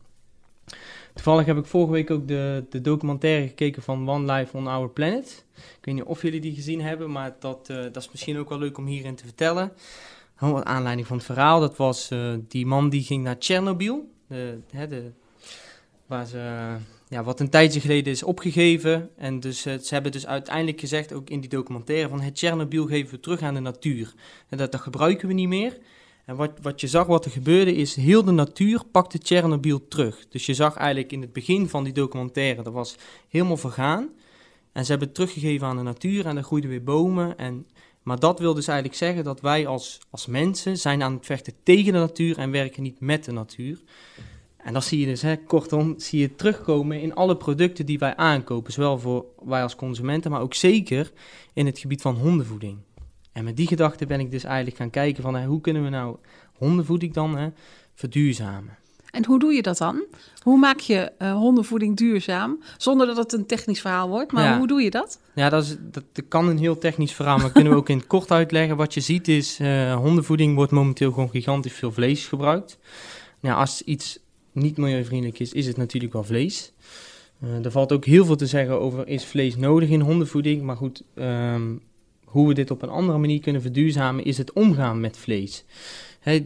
Toevallig 1.14 1.46
heb 1.46 1.58
ik 1.58 1.66
vorige 1.66 1.92
week 1.92 2.12
ook 2.12 2.28
de, 2.28 2.66
de 2.70 2.82
documentaire 2.82 3.48
gekeken 3.48 3.82
van 3.82 4.10
One 4.10 4.34
Life 4.34 4.58
on 4.58 4.68
Our 4.68 4.90
Planet. 4.90 5.46
Ik 5.56 5.86
weet 5.86 5.96
niet 5.96 6.04
of 6.04 6.22
jullie 6.22 6.42
die 6.42 6.56
gezien 6.56 6.82
hebben, 6.82 7.12
maar 7.12 7.36
dat, 7.40 7.68
uh, 7.72 7.78
dat 7.78 7.98
is 7.98 8.12
misschien 8.12 8.38
ook 8.38 8.50
wel 8.50 8.60
leuk 8.60 8.78
om 8.78 8.86
hierin 8.86 9.16
te 9.16 9.24
vertellen. 9.24 9.72
Wat 10.40 10.64
aanleiding 10.64 11.08
van 11.08 11.18
het 11.18 11.26
verhaal, 11.26 11.60
dat 11.60 11.78
was 11.78 12.12
uh, 12.12 12.34
die 12.48 12.66
man 12.66 12.90
die 12.90 13.04
ging 13.04 13.24
naar 13.24 13.38
Tsjernobyl. 13.38 14.10
De, 14.28 14.60
de, 14.72 15.12
waar 16.06 16.26
ze, 16.26 16.76
ja, 17.08 17.24
wat 17.24 17.40
een 17.40 17.50
tijdje 17.50 17.80
geleden 17.80 18.14
is 18.14 18.24
opgegeven. 18.24 19.10
En 19.18 19.40
dus, 19.40 19.66
uh, 19.66 19.78
ze 19.78 19.94
hebben 19.94 20.12
dus 20.12 20.28
uiteindelijk 20.28 20.80
gezegd, 20.80 21.14
ook 21.14 21.30
in 21.30 21.40
die 21.40 21.50
documentaire, 21.50 22.10
van 22.10 22.22
het 22.22 22.36
Tsjernobyl 22.36 22.86
geven 22.86 23.12
we 23.12 23.20
terug 23.20 23.42
aan 23.42 23.54
de 23.54 23.60
natuur. 23.60 24.14
En 24.50 24.58
dat, 24.58 24.72
dat 24.72 24.82
gebruiken 24.82 25.28
we 25.28 25.34
niet 25.34 25.48
meer. 25.48 25.78
En 26.26 26.36
wat, 26.36 26.52
wat 26.62 26.82
je 26.82 26.88
zag, 26.88 27.08
wat 27.08 27.26
er 27.26 27.32
gebeurde, 27.32 27.76
is 27.76 27.96
heel 27.96 28.24
de 28.24 28.32
natuur 28.32 28.82
pakte 28.92 29.18
Tsjernobyl 29.18 29.88
terug. 29.88 30.28
Dus 30.30 30.46
je 30.46 30.54
zag 30.54 30.76
eigenlijk 30.76 31.12
in 31.12 31.22
het 31.22 31.34
begin 31.34 31.70
van 31.70 31.84
die 31.84 31.94
documentaire, 31.94 32.64
dat 32.64 32.74
was 32.74 32.96
helemaal 33.30 33.58
vergaan. 33.58 34.10
En 34.72 34.84
ze 34.84 34.90
hebben 34.90 35.08
het 35.08 35.16
teruggegeven 35.16 35.68
aan 35.68 35.78
de 35.78 35.84
natuur 35.84 36.26
en 36.26 36.38
er 36.38 36.44
groeiden 36.44 36.70
weer 36.70 36.84
bomen. 36.84 37.38
En, 37.38 37.68
maar 38.04 38.20
dat 38.20 38.40
wil 38.40 38.54
dus 38.54 38.68
eigenlijk 38.68 38.98
zeggen 38.98 39.24
dat 39.24 39.42
wij 39.42 39.68
als, 39.68 40.00
als 40.10 40.26
mensen 40.26 40.78
zijn 40.78 41.04
aan 41.04 41.14
het 41.14 41.26
vechten 41.26 41.54
tegen 41.64 41.94
de 41.94 42.00
natuur 42.00 42.38
en 42.38 42.52
werken 42.52 42.84
niet 42.84 43.00
met 43.00 43.26
de 43.26 43.32
natuur. 43.32 43.80
En 44.66 44.74
dat 44.74 44.84
zie 44.84 45.00
je 45.00 45.06
dus, 45.06 45.22
hè, 45.22 45.38
kortom, 45.38 45.94
zie 45.98 46.20
je 46.20 46.36
terugkomen 46.36 47.02
in 47.02 47.14
alle 47.14 47.38
producten 47.38 47.86
die 47.86 48.00
wij 48.00 48.16
aankopen. 48.16 48.74
Zowel 48.74 49.00
voor 49.00 49.26
wij 49.44 49.62
als 49.64 49.76
consumenten, 49.76 50.32
maar 50.32 50.42
ook 50.42 50.54
zeker 50.54 51.12
in 51.54 51.66
het 51.66 51.80
gebied 51.80 52.02
van 52.02 52.16
hondenvoeding. 52.16 52.78
En 53.32 53.44
met 53.44 53.58
die 53.58 53.68
gedachte 53.68 54.06
ben 54.06 54.20
ik 54.20 54.32
dus 54.32 54.44
eigenlijk 54.44 54.78
gaan 54.78 54.90
kijken 54.90 55.24
van 55.24 55.36
hè, 55.36 55.46
hoe 55.46 55.62
kunnen 55.62 55.84
we 55.84 55.90
nou 55.90 56.18
hondenvoeding 56.58 57.14
dan 57.14 57.38
hè, 57.38 57.50
verduurzamen. 57.96 58.78
En 59.12 59.26
hoe 59.26 59.40
doe 59.40 59.54
je 59.54 59.62
dat 59.62 59.78
dan? 59.78 60.04
Hoe 60.42 60.58
maak 60.60 60.80
je 60.80 61.12
uh, 61.20 61.34
hondenvoeding 61.34 61.98
duurzaam? 61.98 62.60
Zonder 62.78 63.08
dat 63.08 63.18
het 63.18 63.34
een 63.34 63.46
technisch 63.46 63.82
verhaal 63.82 64.10
wordt, 64.10 64.32
maar 64.32 64.44
Ja. 64.44 64.58
hoe 64.58 64.68
doe 64.68 64.82
je 64.82 64.90
dat? 64.90 65.20
Ja, 65.36 65.50
dat, 65.50 65.64
is, 65.64 65.76
dat, 65.80 66.04
dat 66.12 66.26
kan 66.28 66.48
een 66.48 66.58
heel 66.58 66.78
technisch 66.78 67.14
verhaal, 67.14 67.38
maar 67.38 67.52
kunnen 67.52 67.72
we 67.72 67.78
ook 67.78 67.90
in 67.90 67.98
het 67.98 68.08
kort 68.08 68.32
uitleggen. 68.32 68.78
Wat 68.78 68.94
je 68.94 69.00
ziet 69.02 69.28
is, 69.28 69.60
eh, 69.60 69.96
hondenvoeding 69.96 70.56
wordt 70.56 70.72
momenteel 70.72 71.12
gewoon 71.12 71.30
gigantisch 71.30 71.74
veel 71.74 71.92
vlees 71.92 72.28
gebruikt. 72.28 72.78
Nou, 73.40 73.58
als 73.58 73.82
iets 73.82 74.20
niet 74.56 74.78
milieuvriendelijk 74.78 75.40
is, 75.40 75.54
is 75.54 75.68
het 75.68 75.78
natuurlijk 75.78 76.14
wel 76.14 76.24
vlees. 76.24 76.72
Eh, 77.40 77.66
er 77.66 77.72
valt 77.72 77.92
ook 77.92 78.06
heel 78.06 78.26
veel 78.26 78.36
te 78.36 78.48
zeggen 78.48 78.80
over, 78.80 79.08
is 79.08 79.26
vlees 79.26 79.56
nodig 79.56 79.90
in 79.90 80.02
hondenvoeding? 80.02 80.62
Maar 80.62 80.78
goed, 80.78 81.04
ehm, 81.14 81.76
hoe 82.24 82.48
we 82.48 82.54
dit 82.54 82.72
op 82.72 82.82
een 82.82 82.90
andere 82.90 83.18
manier 83.18 83.40
kunnen 83.40 83.62
verduurzamen, 83.62 84.26
is 84.26 84.38
het 84.38 84.54
omgaan 84.54 85.00
met 85.00 85.18
vlees. 85.18 85.66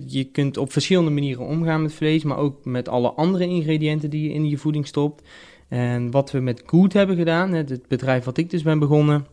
Je 0.06 0.24
kunt 0.24 0.58
op 0.58 0.72
verschillende 0.72 1.12
manieren 1.12 1.46
omgaan 1.46 1.82
met 1.82 1.94
vlees, 1.94 2.24
maar 2.24 2.38
ook 2.38 2.66
met 2.66 2.88
alle 2.88 3.12
andere 3.12 3.48
ingrediënten 3.48 4.10
die 4.10 4.24
je 4.24 4.34
in 4.34 4.50
je 4.50 4.58
voeding 4.58 4.88
stopt. 4.88 5.22
En 5.68 6.12
wat 6.12 6.32
we 6.32 6.40
met 6.40 6.64
Good 6.66 6.94
hebben 6.94 7.16
gedaan, 7.16 7.54
het 7.54 7.88
bedrijf 7.88 8.24
wat 8.24 8.38
ik 8.38 8.50
dus 8.50 8.62
ben 8.62 8.80
begonnen, 8.80 9.26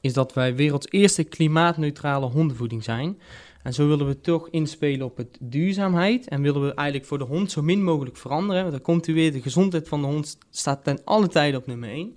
is 0.00 0.12
dat 0.12 0.34
wij 0.34 0.54
werelds 0.54 0.86
eerste 0.90 1.24
klimaatneutrale 1.24 2.26
hondenvoeding 2.26 2.84
zijn. 2.84 3.18
En 3.62 3.74
zo 3.74 3.88
willen 3.88 4.06
we 4.06 4.20
toch 4.20 4.48
inspelen 4.48 5.06
op 5.06 5.16
het 5.16 5.38
duurzaamheid 5.40 6.28
en 6.28 6.42
willen 6.42 6.62
we 6.62 6.74
eigenlijk 6.74 7.08
voor 7.08 7.18
de 7.18 7.24
hond 7.24 7.50
zo 7.50 7.62
min 7.62 7.84
mogelijk 7.84 8.16
veranderen. 8.16 8.60
Want 8.60 8.74
dan 8.74 8.82
komt 8.82 9.06
u 9.06 9.14
weer, 9.14 9.32
de 9.32 9.42
gezondheid 9.42 9.88
van 9.88 10.00
de 10.00 10.06
hond 10.06 10.38
staat 10.50 10.84
ten 10.84 11.00
alle 11.04 11.28
tijden 11.28 11.60
op 11.60 11.66
nummer 11.66 11.88
1. 11.88 12.16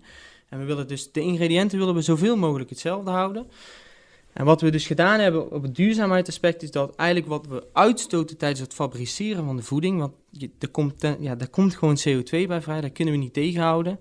En 0.49 0.59
we 0.59 0.65
willen 0.65 0.87
dus 0.87 1.11
de 1.11 1.21
ingrediënten 1.21 1.79
willen 1.79 1.95
we 1.95 2.01
zoveel 2.01 2.37
mogelijk 2.37 2.69
hetzelfde 2.69 3.11
houden. 3.11 3.47
En 4.35 4.45
wat 4.45 4.61
we 4.61 4.71
dus 4.71 4.87
gedaan 4.87 5.19
hebben 5.19 5.51
op 5.51 5.61
het 5.61 5.75
duurzaamheidsaspect 5.75 6.63
is 6.63 6.71
dat 6.71 6.95
eigenlijk 6.95 7.29
wat 7.29 7.47
we 7.47 7.67
uitstoten 7.73 8.37
tijdens 8.37 8.61
het 8.61 8.73
fabriceren 8.73 9.45
van 9.45 9.55
de 9.55 9.63
voeding, 9.63 9.99
want 9.99 10.13
komt, 10.71 11.01
ja, 11.19 11.35
daar 11.35 11.47
komt 11.47 11.75
gewoon 11.75 11.97
CO2 12.07 12.47
bij 12.47 12.61
vrij, 12.61 12.81
dat 12.81 12.91
kunnen 12.91 13.13
we 13.13 13.19
niet 13.19 13.33
tegenhouden. 13.33 13.99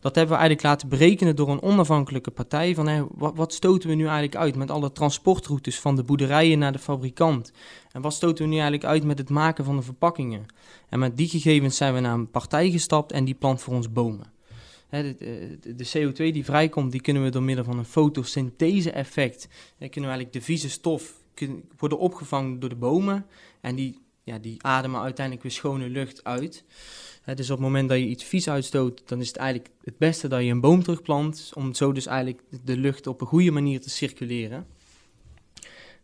Dat 0.00 0.14
hebben 0.14 0.34
we 0.34 0.40
eigenlijk 0.40 0.68
laten 0.68 0.88
berekenen 0.88 1.36
door 1.36 1.48
een 1.48 1.62
onafhankelijke 1.62 2.30
partij 2.30 2.74
van 2.74 3.08
wat 3.16 3.52
stoten 3.52 3.88
we 3.88 3.94
nu 3.94 4.02
eigenlijk 4.02 4.36
uit 4.36 4.56
met 4.56 4.70
alle 4.70 4.92
transportroutes 4.92 5.80
van 5.80 5.96
de 5.96 6.02
boerderijen 6.02 6.58
naar 6.58 6.72
de 6.72 6.78
fabrikant. 6.78 7.52
En 7.92 8.00
wat 8.02 8.14
stoten 8.14 8.44
we 8.44 8.50
nu 8.50 8.54
eigenlijk 8.54 8.84
uit 8.84 9.04
met 9.04 9.18
het 9.18 9.30
maken 9.30 9.64
van 9.64 9.76
de 9.76 9.82
verpakkingen. 9.82 10.46
En 10.88 10.98
met 10.98 11.16
die 11.16 11.28
gegevens 11.28 11.76
zijn 11.76 11.94
we 11.94 12.00
naar 12.00 12.14
een 12.14 12.30
partij 12.30 12.70
gestapt 12.70 13.12
en 13.12 13.24
die 13.24 13.34
plant 13.34 13.62
voor 13.62 13.74
ons 13.74 13.92
bomen. 13.92 14.38
Hè, 14.90 15.02
de, 15.02 15.56
de- 15.60 15.74
de 15.74 15.88
CO2 15.98 16.14
die 16.16 16.44
vrijkomt, 16.44 16.92
die 16.92 17.00
kunnen 17.00 17.22
we 17.22 17.30
door 17.30 17.42
middel 17.42 17.64
van 17.64 17.78
een 17.78 17.84
fotosynthese-effect, 17.84 19.48
kunnen 19.78 20.10
eigenlijk 20.10 20.32
de 20.32 20.40
vieze 20.40 20.70
stof 20.70 21.22
worden 21.78 21.98
opgevangen 21.98 22.60
door 22.60 22.68
de 22.68 22.76
bomen. 22.76 23.26
En 23.60 23.74
die, 23.74 23.98
ja, 24.24 24.38
die 24.38 24.62
ademen 24.62 25.00
uiteindelijk 25.00 25.42
weer 25.46 25.54
schone 25.54 25.88
lucht 25.88 26.24
uit. 26.24 26.64
Hè, 27.22 27.34
dus 27.34 27.50
op 27.50 27.56
het 27.56 27.66
moment 27.66 27.88
dat 27.88 27.98
je 27.98 28.06
iets 28.06 28.24
vies 28.24 28.48
uitstoot, 28.48 29.02
dan 29.08 29.20
is 29.20 29.28
het 29.28 29.36
eigenlijk 29.36 29.70
het 29.84 29.98
beste 29.98 30.28
dat 30.28 30.42
je 30.42 30.50
een 30.50 30.60
boom 30.60 30.82
terugplant, 30.82 31.50
om 31.54 31.74
zo 31.74 31.92
dus 31.92 32.06
eigenlijk 32.06 32.42
de 32.64 32.76
lucht 32.76 33.06
op 33.06 33.20
een 33.20 33.26
goede 33.26 33.50
manier 33.50 33.80
te 33.80 33.90
circuleren. 33.90 34.66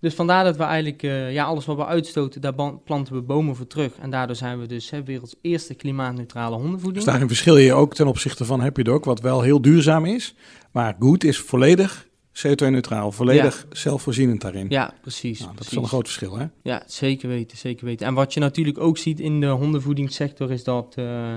Dus 0.01 0.15
vandaar 0.15 0.45
dat 0.45 0.57
we 0.57 0.63
eigenlijk, 0.63 1.03
eh, 1.03 1.33
ja, 1.33 1.45
alles 1.45 1.65
wat 1.65 1.77
we 1.77 1.87
uitstoten, 1.87 2.41
daar 2.41 2.55
planten 2.85 3.15
we 3.15 3.21
bomen 3.21 3.57
voor 3.57 3.67
terug. 3.67 3.93
En 4.01 4.11
daardoor 4.11 4.37
zijn 4.37 4.61
we 4.61 4.67
dus 4.67 4.91
hè, 4.91 5.03
werelds 5.03 5.35
eerste 5.41 5.75
klimaatneutrale 5.75 6.57
hondenvoeding. 6.57 6.95
Dus 6.95 7.05
daarin 7.05 7.29
verschil 7.29 7.57
je 7.57 7.73
ook 7.73 7.95
ten 7.95 8.07
opzichte 8.07 8.45
van 8.45 8.61
Happy 8.61 8.83
Dog, 8.83 9.05
wat 9.05 9.21
wel 9.21 9.41
heel 9.41 9.61
duurzaam 9.61 10.05
is. 10.05 10.35
Maar 10.73 10.97
Good 10.99 11.25
is 11.25 11.39
volledig 11.39 12.09
CO2-neutraal, 12.37 13.13
volledig 13.13 13.67
zelfvoorzienend 13.71 14.41
daarin. 14.41 14.67
Ja, 14.69 14.95
precies. 15.01 15.41
Nou, 15.41 15.53
dat 15.57 15.67
is 15.67 15.73
wel 15.73 15.83
een 15.83 15.89
groot 15.89 16.07
verschil, 16.07 16.39
hè? 16.39 16.47
Ja, 16.63 16.83
zeker 16.87 17.29
weten, 17.29 17.59
zeker 17.59 17.85
weten. 17.85 18.07
En 18.07 18.15
wat 18.15 18.35
je 18.35 18.41
natuurlijk 18.41 18.79
ook 18.79 18.99
ziet 18.99 19.21
in 19.21 19.41
de 19.41 19.47
hondenvoedingssector 19.47 20.51
is 20.51 20.65
dat 20.65 20.95
eh, 20.97 21.35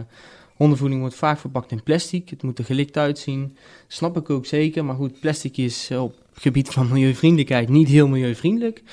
hondenvoeding 0.55 1.01
wordt 1.01 1.15
vaak 1.15 1.39
verpakt 1.39 1.71
in 1.71 1.83
plastic. 1.83 2.29
Het 2.29 2.43
moet 2.43 2.59
er 2.59 2.65
gelikt 2.65 2.97
uitzien. 2.97 3.57
Snap 3.87 4.17
ik 4.17 4.29
ook 4.29 4.45
zeker. 4.45 4.85
Maar 4.85 4.95
goed, 4.95 5.19
plastic 5.19 5.57
is 5.57 5.91
op 5.91 6.15
gebied 6.41 6.69
van 6.69 6.87
milieuvriendelijkheid 6.87 7.69
niet 7.69 7.87
heel 7.87 8.07
milieuvriendelijk. 8.07 8.83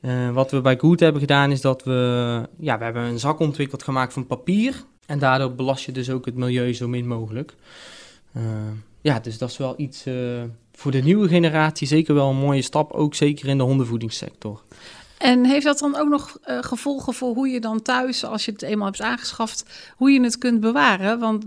Eh, 0.00 0.30
wat 0.30 0.50
we 0.50 0.60
bij 0.60 0.78
Good 0.78 1.00
hebben 1.00 1.20
gedaan 1.20 1.50
is 1.50 1.60
dat 1.60 1.84
we, 1.84 2.48
ja, 2.58 2.78
we 2.78 2.84
hebben 2.84 3.02
een 3.02 3.18
zak 3.18 3.38
ontwikkeld 3.38 3.82
gemaakt 3.82 4.12
van 4.12 4.26
papier. 4.26 4.84
En 5.06 5.18
daardoor 5.18 5.54
belast 5.54 5.84
je 5.84 5.92
dus 5.92 6.10
ook 6.10 6.24
het 6.24 6.34
milieu 6.34 6.72
zo 6.72 6.88
min 6.88 7.06
mogelijk. 7.06 7.54
Eh, 8.32 8.42
ja, 9.00 9.20
dus 9.20 9.38
dat 9.38 9.50
is 9.50 9.56
wel 9.56 9.74
iets 9.76 10.06
eh, 10.06 10.14
voor 10.72 10.90
de 10.90 11.02
nieuwe 11.02 11.28
generatie 11.28 11.86
zeker 11.86 12.14
wel 12.14 12.30
een 12.30 12.36
mooie 12.36 12.62
stap. 12.62 12.92
Ook 12.92 13.14
zeker 13.14 13.48
in 13.48 13.58
de 13.58 13.64
hondenvoedingssector. 13.64 14.62
En 15.18 15.44
heeft 15.44 15.64
dat 15.64 15.78
dan 15.78 15.96
ook 15.96 16.08
nog 16.08 16.38
eh, 16.42 16.58
gevolgen 16.60 17.14
voor 17.14 17.34
hoe 17.34 17.48
je 17.48 17.60
dan 17.60 17.82
thuis, 17.82 18.24
als 18.24 18.44
je 18.44 18.52
het 18.52 18.62
eenmaal 18.62 18.86
hebt 18.86 19.00
aangeschaft, 19.00 19.64
hoe 19.96 20.10
je 20.10 20.20
het 20.20 20.38
kunt 20.38 20.60
bewaren? 20.60 21.18
Want 21.18 21.44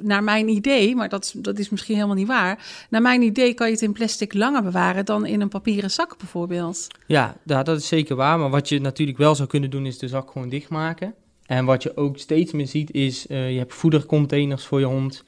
naar 0.00 0.24
mijn 0.24 0.48
idee, 0.48 0.96
maar 0.96 1.08
dat, 1.08 1.34
dat 1.36 1.58
is 1.58 1.68
misschien 1.68 1.94
helemaal 1.94 2.16
niet 2.16 2.26
waar, 2.26 2.86
naar 2.90 3.02
mijn 3.02 3.22
idee 3.22 3.54
kan 3.54 3.66
je 3.66 3.72
het 3.72 3.82
in 3.82 3.92
plastic 3.92 4.34
langer 4.34 4.62
bewaren 4.62 5.04
dan 5.04 5.26
in 5.26 5.40
een 5.40 5.48
papieren 5.48 5.90
zak 5.90 6.18
bijvoorbeeld. 6.18 6.86
Ja, 7.06 7.36
dat 7.44 7.68
is 7.68 7.88
zeker 7.88 8.16
waar. 8.16 8.38
Maar 8.38 8.50
wat 8.50 8.68
je 8.68 8.80
natuurlijk 8.80 9.18
wel 9.18 9.34
zou 9.34 9.48
kunnen 9.48 9.70
doen, 9.70 9.86
is 9.86 9.98
de 9.98 10.08
zak 10.08 10.30
gewoon 10.30 10.48
dichtmaken. 10.48 11.14
En 11.46 11.64
wat 11.64 11.82
je 11.82 11.96
ook 11.96 12.18
steeds 12.18 12.52
meer 12.52 12.66
ziet, 12.66 12.90
is 12.90 13.26
uh, 13.26 13.50
je 13.52 13.58
hebt 13.58 13.74
voedercontainers 13.74 14.64
voor 14.64 14.80
je 14.80 14.86
hond. 14.86 15.24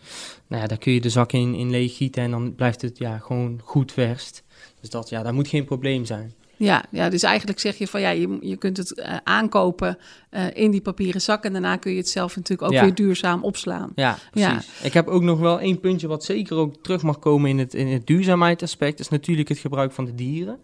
Nou 0.46 0.62
ja, 0.62 0.68
daar 0.68 0.78
kun 0.78 0.92
je 0.92 1.00
de 1.00 1.08
zak 1.08 1.32
in, 1.32 1.54
in 1.54 2.10
en 2.12 2.30
dan 2.30 2.54
blijft 2.54 2.82
het 2.82 2.98
ja, 2.98 3.18
gewoon 3.18 3.60
goed 3.64 3.92
verst. 3.92 4.42
Dus 4.80 4.90
dat, 4.90 5.08
ja, 5.08 5.22
dat 5.22 5.32
moet 5.32 5.48
geen 5.48 5.64
probleem 5.64 6.04
zijn. 6.04 6.34
Ja, 6.58 6.84
ja, 6.90 7.08
dus 7.08 7.22
eigenlijk 7.22 7.58
zeg 7.58 7.78
je 7.78 7.86
van 7.86 8.00
ja, 8.00 8.10
je, 8.10 8.38
je 8.40 8.56
kunt 8.56 8.76
het 8.76 8.98
uh, 8.98 9.16
aankopen 9.24 9.98
uh, 10.30 10.44
in 10.52 10.70
die 10.70 10.80
papieren 10.80 11.20
zak 11.20 11.44
en 11.44 11.52
daarna 11.52 11.76
kun 11.76 11.92
je 11.92 11.98
het 11.98 12.08
zelf 12.08 12.36
natuurlijk 12.36 12.68
ook 12.68 12.76
ja. 12.76 12.82
weer 12.82 12.94
duurzaam 12.94 13.44
opslaan. 13.44 13.92
Ja, 13.94 14.18
precies. 14.30 14.68
Ja. 14.80 14.86
Ik 14.86 14.92
heb 14.92 15.08
ook 15.08 15.22
nog 15.22 15.38
wel 15.38 15.60
één 15.60 15.80
puntje 15.80 16.06
wat 16.06 16.24
zeker 16.24 16.56
ook 16.56 16.74
terug 16.82 17.02
mag 17.02 17.18
komen 17.18 17.50
in 17.50 17.58
het, 17.58 17.74
in 17.74 17.86
het 17.86 18.06
duurzaamheidsaspect. 18.06 19.00
Is 19.00 19.08
natuurlijk 19.08 19.48
het 19.48 19.58
gebruik 19.58 19.92
van 19.92 20.04
de 20.04 20.14
dieren. 20.14 20.58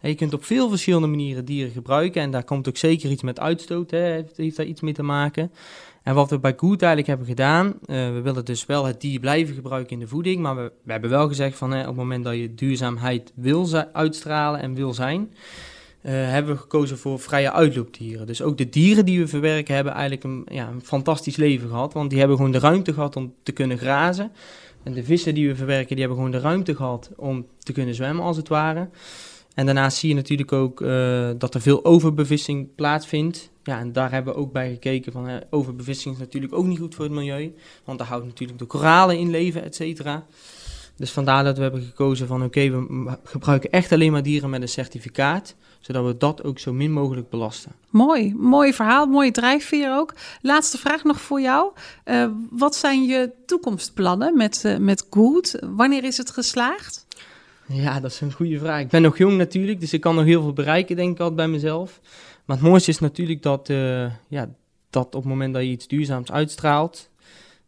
Je 0.00 0.14
kunt 0.14 0.34
op 0.34 0.44
veel 0.44 0.68
verschillende 0.68 1.06
manieren 1.06 1.44
dieren 1.44 1.72
gebruiken 1.72 2.22
en 2.22 2.30
daar 2.30 2.44
komt 2.44 2.68
ook 2.68 2.76
zeker 2.76 3.10
iets 3.10 3.22
met 3.22 3.40
uitstoot, 3.40 3.90
hè, 3.90 3.98
heeft, 3.98 4.36
heeft 4.36 4.56
daar 4.56 4.66
iets 4.66 4.80
mee 4.80 4.92
te 4.92 5.02
maken. 5.02 5.50
En 6.06 6.14
wat 6.14 6.30
we 6.30 6.38
bij 6.38 6.54
Good 6.56 6.82
eigenlijk 6.82 7.06
hebben 7.08 7.26
gedaan, 7.26 7.66
uh, 7.66 7.76
we 7.86 8.20
willen 8.22 8.44
dus 8.44 8.66
wel 8.66 8.84
het 8.84 9.00
dier 9.00 9.20
blijven 9.20 9.54
gebruiken 9.54 9.92
in 9.92 9.98
de 9.98 10.06
voeding, 10.06 10.40
maar 10.42 10.56
we, 10.56 10.72
hebben 10.86 11.10
wel 11.10 11.28
gezegd 11.28 11.58
van 11.58 11.72
hè, 11.72 11.80
op 11.80 11.86
het 11.86 11.96
moment 11.96 12.24
dat 12.24 12.34
je 12.34 12.54
duurzaamheid 12.54 13.32
wil 13.34 13.68
uitstralen 13.92 14.60
en 14.60 14.74
wil 14.74 14.94
zijn, 14.94 15.20
uh, 15.20 16.12
hebben 16.12 16.54
we 16.54 16.60
gekozen 16.60 16.98
voor 16.98 17.20
vrije 17.20 17.52
uitloopdieren. 17.52 18.26
Dus 18.26 18.42
ook 18.42 18.58
de 18.58 18.68
dieren 18.68 19.04
die 19.04 19.18
we 19.18 19.28
verwerken 19.28 19.74
hebben 19.74 19.92
eigenlijk 19.92 20.24
een, 20.24 20.46
ja, 20.50 20.68
een 20.68 20.82
fantastisch 20.82 21.36
leven 21.36 21.68
gehad, 21.68 21.92
want 21.92 22.10
die 22.10 22.18
hebben 22.18 22.36
gewoon 22.36 22.52
de 22.52 22.58
ruimte 22.58 22.92
gehad 22.92 23.16
om 23.16 23.34
te 23.42 23.52
kunnen 23.52 23.78
grazen. 23.78 24.32
En 24.82 24.92
de 24.92 25.04
vissen 25.04 25.34
die 25.34 25.48
we 25.48 25.56
verwerken, 25.56 25.96
die 25.96 26.04
hebben 26.04 26.16
gewoon 26.16 26.40
de 26.40 26.46
ruimte 26.48 26.76
gehad 26.76 27.10
om 27.16 27.46
te 27.58 27.72
kunnen 27.72 27.94
zwemmen 27.94 28.24
als 28.24 28.36
het 28.36 28.48
ware. 28.48 28.88
En 29.54 29.66
daarnaast 29.66 29.96
zie 29.96 30.08
je 30.08 30.14
natuurlijk 30.14 30.52
ook 30.52 30.80
uh, 30.80 31.30
dat 31.38 31.54
er 31.54 31.60
veel 31.60 31.84
overbevissing 31.84 32.74
plaatsvindt. 32.74 33.50
Ja, 33.66 33.78
en 33.78 33.92
daar 33.92 34.10
hebben 34.10 34.34
we 34.34 34.40
ook 34.40 34.52
bij 34.52 34.70
gekeken 34.70 35.12
van 35.12 35.28
hè, 35.28 35.38
overbevissing 35.50 36.14
is 36.14 36.20
natuurlijk 36.20 36.54
ook 36.54 36.64
niet 36.64 36.78
goed 36.78 36.94
voor 36.94 37.04
het 37.04 37.14
milieu. 37.14 37.54
Want 37.84 37.98
daar 37.98 38.06
houdt 38.06 38.26
natuurlijk 38.26 38.58
de 38.58 38.64
koralen 38.64 39.18
in 39.18 39.30
leven, 39.30 39.64
et 39.64 39.74
cetera. 39.74 40.26
Dus 40.96 41.10
vandaar 41.10 41.44
dat 41.44 41.56
we 41.56 41.62
hebben 41.62 41.82
gekozen 41.82 42.26
van 42.26 42.44
oké, 42.44 42.70
we 42.70 43.18
gebruiken 43.24 43.70
echt 43.70 43.92
alleen 43.92 44.12
maar 44.12 44.22
dieren 44.22 44.50
met 44.50 44.62
een 44.62 44.68
certificaat, 44.68 45.54
zodat 45.80 46.04
we 46.04 46.16
dat 46.16 46.44
ook 46.44 46.58
zo 46.58 46.72
min 46.72 46.92
mogelijk 46.92 47.30
belasten. 47.30 47.72
Mooi, 47.90 48.34
mooi 48.34 48.72
verhaal, 48.72 49.06
mooie 49.06 49.30
drijfveer 49.30 49.96
ook. 49.96 50.14
Laatste 50.42 50.78
vraag 50.78 51.04
nog 51.04 51.20
voor 51.20 51.40
jou. 51.40 51.72
Eh, 52.04 52.26
wat 52.50 52.74
zijn 52.74 53.04
je 53.04 53.30
toekomstplannen 53.46 54.36
met, 54.36 54.64
eh, 54.64 54.76
met 54.76 55.06
Good? 55.10 55.58
Wanneer 55.60 56.04
is 56.04 56.16
het 56.16 56.30
geslaagd? 56.30 57.06
Ja, 57.68 58.00
dat 58.00 58.10
is 58.10 58.20
een 58.20 58.32
goede 58.32 58.58
vraag. 58.58 58.80
Ik 58.80 58.88
ben 58.88 59.02
nog 59.02 59.18
jong 59.18 59.36
natuurlijk, 59.36 59.80
dus 59.80 59.92
ik 59.92 60.00
kan 60.00 60.14
nog 60.14 60.24
heel 60.24 60.42
veel 60.42 60.52
bereiken, 60.52 60.96
denk 60.96 61.12
ik 61.12 61.18
altijd 61.18 61.36
bij 61.36 61.48
mezelf. 61.48 62.00
Maar 62.46 62.56
het 62.56 62.66
mooiste 62.66 62.90
is 62.90 62.98
natuurlijk 62.98 63.42
dat, 63.42 63.68
eh, 63.68 64.10
ja, 64.28 64.54
dat 64.90 65.06
op 65.06 65.22
het 65.22 65.30
moment 65.30 65.54
dat 65.54 65.62
je 65.62 65.68
iets 65.68 65.86
duurzaams 65.86 66.32
uitstraalt, 66.32 67.10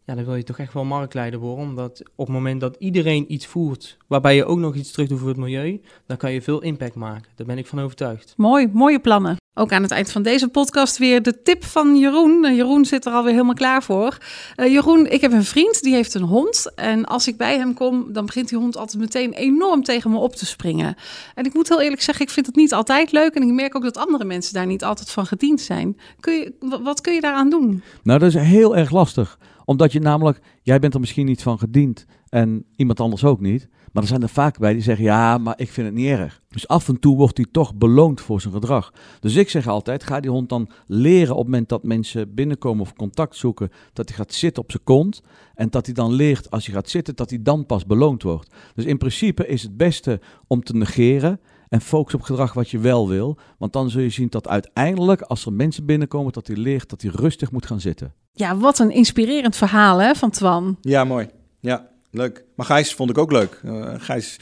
ja, 0.05 0.15
dan 0.15 0.25
wil 0.25 0.35
je 0.35 0.43
toch 0.43 0.59
echt 0.59 0.73
wel 0.73 0.83
marktleider 0.83 1.39
worden. 1.39 1.65
Omdat 1.65 2.03
op 2.15 2.25
het 2.25 2.35
moment 2.35 2.61
dat 2.61 2.75
iedereen 2.79 3.33
iets 3.33 3.45
voert, 3.45 3.97
waarbij 4.07 4.35
je 4.35 4.45
ook 4.45 4.59
nog 4.59 4.75
iets 4.75 4.91
terug 4.91 5.07
doet 5.07 5.19
voor 5.19 5.27
het 5.27 5.37
milieu, 5.37 5.81
dan 6.05 6.17
kan 6.17 6.31
je 6.31 6.41
veel 6.41 6.61
impact 6.61 6.95
maken. 6.95 7.31
Daar 7.35 7.47
ben 7.47 7.57
ik 7.57 7.67
van 7.67 7.79
overtuigd. 7.79 8.33
Mooi, 8.37 8.69
mooie 8.73 8.99
plannen. 8.99 9.38
Ook 9.59 9.71
aan 9.71 9.81
het 9.81 9.91
eind 9.91 10.11
van 10.11 10.21
deze 10.21 10.47
podcast 10.47 10.97
weer 10.97 11.21
de 11.21 11.41
tip 11.41 11.63
van 11.65 11.97
Jeroen. 11.97 12.45
Eh, 12.45 12.55
Jeroen 12.55 12.85
zit 12.85 13.05
er 13.05 13.11
alweer 13.11 13.31
helemaal 13.31 13.53
klaar 13.53 13.83
voor. 13.83 14.17
Eh, 14.55 14.71
Jeroen, 14.71 15.05
ik 15.11 15.21
heb 15.21 15.31
een 15.31 15.43
vriend 15.43 15.81
die 15.81 15.93
heeft 15.93 16.13
een 16.13 16.21
hond. 16.21 16.71
En 16.75 17.05
als 17.05 17.27
ik 17.27 17.37
bij 17.37 17.57
hem 17.57 17.73
kom, 17.73 18.13
dan 18.13 18.25
begint 18.25 18.49
die 18.49 18.57
hond 18.57 18.77
altijd 18.77 18.99
meteen 18.99 19.33
enorm 19.33 19.83
tegen 19.83 20.11
me 20.11 20.17
op 20.17 20.35
te 20.35 20.45
springen. 20.45 20.95
En 21.35 21.45
ik 21.45 21.53
moet 21.53 21.69
heel 21.69 21.81
eerlijk 21.81 22.01
zeggen, 22.01 22.25
ik 22.25 22.31
vind 22.31 22.45
het 22.45 22.55
niet 22.55 22.73
altijd 22.73 23.11
leuk. 23.11 23.33
En 23.35 23.41
ik 23.41 23.53
merk 23.53 23.75
ook 23.75 23.83
dat 23.83 23.97
andere 23.97 24.25
mensen 24.25 24.53
daar 24.53 24.65
niet 24.65 24.83
altijd 24.83 25.11
van 25.11 25.25
gediend 25.25 25.61
zijn. 25.61 25.97
Kun 26.19 26.33
je, 26.33 26.53
wa- 26.59 26.81
wat 26.81 27.01
kun 27.01 27.13
je 27.13 27.21
daaraan 27.21 27.49
doen? 27.49 27.81
Nou, 28.03 28.19
dat 28.19 28.29
is 28.29 28.35
heel 28.41 28.77
erg 28.77 28.91
lastig. 28.91 29.37
Omdat 29.65 29.91
je 29.91 29.99
namelijk, 29.99 30.39
jij 30.61 30.79
bent 30.79 30.93
er 30.93 30.99
misschien 30.99 31.25
niet 31.25 31.41
van 31.41 31.59
gediend 31.59 32.05
en 32.29 32.65
iemand 32.75 32.99
anders 32.99 33.23
ook 33.23 33.39
niet. 33.39 33.67
Maar 33.91 34.03
er 34.03 34.09
zijn 34.09 34.21
er 34.21 34.29
vaak 34.29 34.57
bij 34.57 34.73
die 34.73 34.81
zeggen, 34.81 35.05
ja, 35.05 35.37
maar 35.37 35.53
ik 35.57 35.69
vind 35.69 35.87
het 35.87 35.95
niet 35.95 36.07
erg. 36.07 36.41
Dus 36.49 36.67
af 36.67 36.87
en 36.87 36.99
toe 36.99 37.15
wordt 37.17 37.37
hij 37.37 37.45
toch 37.51 37.75
beloond 37.75 38.21
voor 38.21 38.41
zijn 38.41 38.53
gedrag. 38.53 38.93
Dus 39.19 39.35
ik 39.35 39.49
zeg 39.49 39.67
altijd, 39.67 40.03
ga 40.03 40.19
die 40.19 40.31
hond 40.31 40.49
dan 40.49 40.69
leren 40.85 41.31
op 41.31 41.37
het 41.37 41.45
moment 41.45 41.69
dat 41.69 41.83
mensen 41.83 42.33
binnenkomen 42.33 42.81
of 42.81 42.93
contact 42.93 43.35
zoeken, 43.35 43.69
dat 43.93 44.07
hij 44.07 44.17
gaat 44.17 44.33
zitten 44.33 44.63
op 44.63 44.71
zijn 44.71 44.83
kont. 44.83 45.21
En 45.53 45.69
dat 45.69 45.85
hij 45.85 45.95
dan 45.95 46.13
leert, 46.13 46.51
als 46.51 46.65
hij 46.65 46.75
gaat 46.75 46.89
zitten, 46.89 47.15
dat 47.15 47.29
hij 47.29 47.41
dan 47.41 47.65
pas 47.65 47.85
beloond 47.85 48.23
wordt. 48.23 48.53
Dus 48.75 48.85
in 48.85 48.97
principe 48.97 49.47
is 49.47 49.63
het 49.63 49.77
beste 49.77 50.19
om 50.47 50.63
te 50.63 50.75
negeren 50.75 51.39
en 51.69 51.81
focus 51.81 52.13
op 52.13 52.21
gedrag 52.21 52.53
wat 52.53 52.69
je 52.69 52.79
wel 52.79 53.07
wil. 53.07 53.37
Want 53.57 53.73
dan 53.73 53.89
zul 53.89 54.01
je 54.01 54.09
zien 54.09 54.29
dat 54.29 54.47
uiteindelijk, 54.47 55.21
als 55.21 55.45
er 55.45 55.53
mensen 55.53 55.85
binnenkomen, 55.85 56.33
dat 56.33 56.47
hij 56.47 56.55
leert 56.55 56.89
dat 56.89 57.01
hij 57.01 57.11
rustig 57.13 57.51
moet 57.51 57.65
gaan 57.65 57.79
zitten. 57.79 58.13
Ja, 58.31 58.57
wat 58.57 58.79
een 58.79 58.91
inspirerend 58.91 59.55
verhaal 59.55 60.01
hè, 60.01 60.15
van 60.15 60.29
Twan. 60.29 60.77
Ja, 60.81 61.03
mooi. 61.03 61.27
Ja, 61.59 61.88
leuk. 62.11 62.43
Maar 62.55 62.65
Gijs 62.65 62.93
vond 62.93 63.09
ik 63.09 63.17
ook 63.17 63.31
leuk. 63.31 63.59
Eh, 63.63 63.93
Gijs 63.97 64.37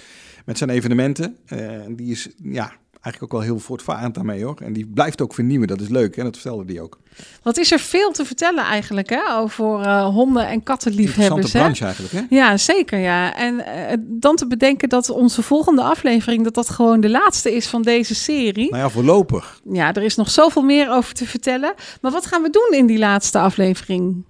met 0.46 0.58
zijn 0.58 0.70
evenementen, 0.70 1.38
eh, 1.46 1.60
die 1.90 2.12
is 2.12 2.28
ja, 2.44 2.72
eigenlijk 3.02 3.24
ook 3.24 3.32
wel 3.32 3.42
heel 3.42 3.60
voortvarend 3.60 4.16
daarmee 4.16 4.44
hoor. 4.44 4.58
En 4.62 4.74
die 4.74 4.86
blijft 4.94 5.22
ook 5.22 5.34
vernieuwen, 5.34 5.68
dat 5.68 5.82
is 5.82 5.88
leuk. 5.88 6.18
En 6.18 6.24
dat 6.24 6.34
vertelde 6.34 6.66
die 6.66 6.82
ook. 6.82 7.00
Wat 7.44 7.58
is 7.58 7.72
er 7.72 7.80
veel 7.80 8.12
te 8.12 8.26
vertellen 8.26 8.64
eigenlijk 8.64 9.10
hè, 9.10 9.36
over 9.38 9.82
eh, 9.82 10.06
honden- 10.06 10.48
en 10.48 10.64
kattenliefhebbers. 10.64 11.28
Interessante 11.28 11.58
Hè? 11.58 11.64
branche 11.64 11.84
eigenlijk 11.84 12.14
hè? 12.30 12.36
Ja, 12.36 12.58
zeker 12.58 13.00
ja. 13.00 13.36
En 13.36 13.64
dan 14.02 14.36
te 14.36 14.48
bedenken 14.48 14.90
dat 14.90 15.10
onze 15.10 15.42
volgende 15.42 15.82
aflevering... 15.82 16.44
dat 16.44 16.54
dat 16.54 16.70
gewoon 16.70 17.00
de 17.00 17.10
laatste 17.10 17.56
is 17.56 17.68
van 17.68 17.82
deze 17.82 18.16
serie. 18.16 18.70
Nou 18.70 18.84
ja, 18.84 18.90
voorlopig. 18.90 19.62
Ja, 19.72 19.94
er 19.94 20.04
is 20.04 20.16
nog 20.16 20.30
zoveel 20.30 20.64
meer 20.64 20.92
over 20.92 21.14
te 21.14 21.26
vertellen. 21.26 21.74
Maar 22.02 22.12
wat 22.12 22.26
gaan 22.26 22.42
we 22.42 22.50
doen 22.50 22.80
in 22.80 22.86
die 22.86 23.00
laatste 23.00 23.40
aflevering? 23.40 24.26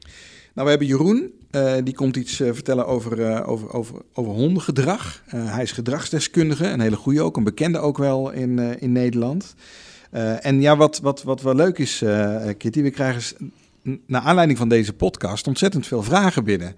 Nou, 0.54 0.70
we 0.70 0.70
hebben 0.70 0.88
Jeroen. 0.88 1.32
Eh, 1.52 1.74
die 1.84 1.94
komt 1.94 2.16
iets 2.16 2.40
eh, 2.40 2.54
vertellen 2.54 2.88
over, 2.88 3.22
eh, 3.22 3.50
over, 3.50 3.74
over, 3.74 3.96
over 4.14 4.32
hondengedrag. 4.32 5.24
Hij 5.28 5.64
is 5.64 5.72
gedragsdeskundige, 5.72 6.68
een 6.68 6.80
hele 6.80 6.96
goede 6.96 7.22
ook, 7.22 7.38
een 7.38 7.44
bekende 7.44 7.80
ook 7.80 7.98
wel 7.98 8.32
in, 8.32 8.80
in 8.80 8.92
Nederland. 8.92 9.56
En 10.42 10.62
ja, 10.62 10.78
wat, 10.78 11.00
wat, 11.00 11.24
wat 11.24 11.42
wel 11.42 11.56
leuk 11.56 11.78
is, 11.78 12.04
Kitty, 12.58 12.82
we 12.82 12.90
krijgen 12.90 13.52
naar 14.06 14.22
aanleiding 14.22 14.58
van 14.58 14.70
deze 14.70 14.94
podcast 14.94 15.48
ontzettend 15.48 15.88
veel 15.88 16.04
vragen 16.04 16.44
binnen. 16.44 16.68
En 16.68 16.76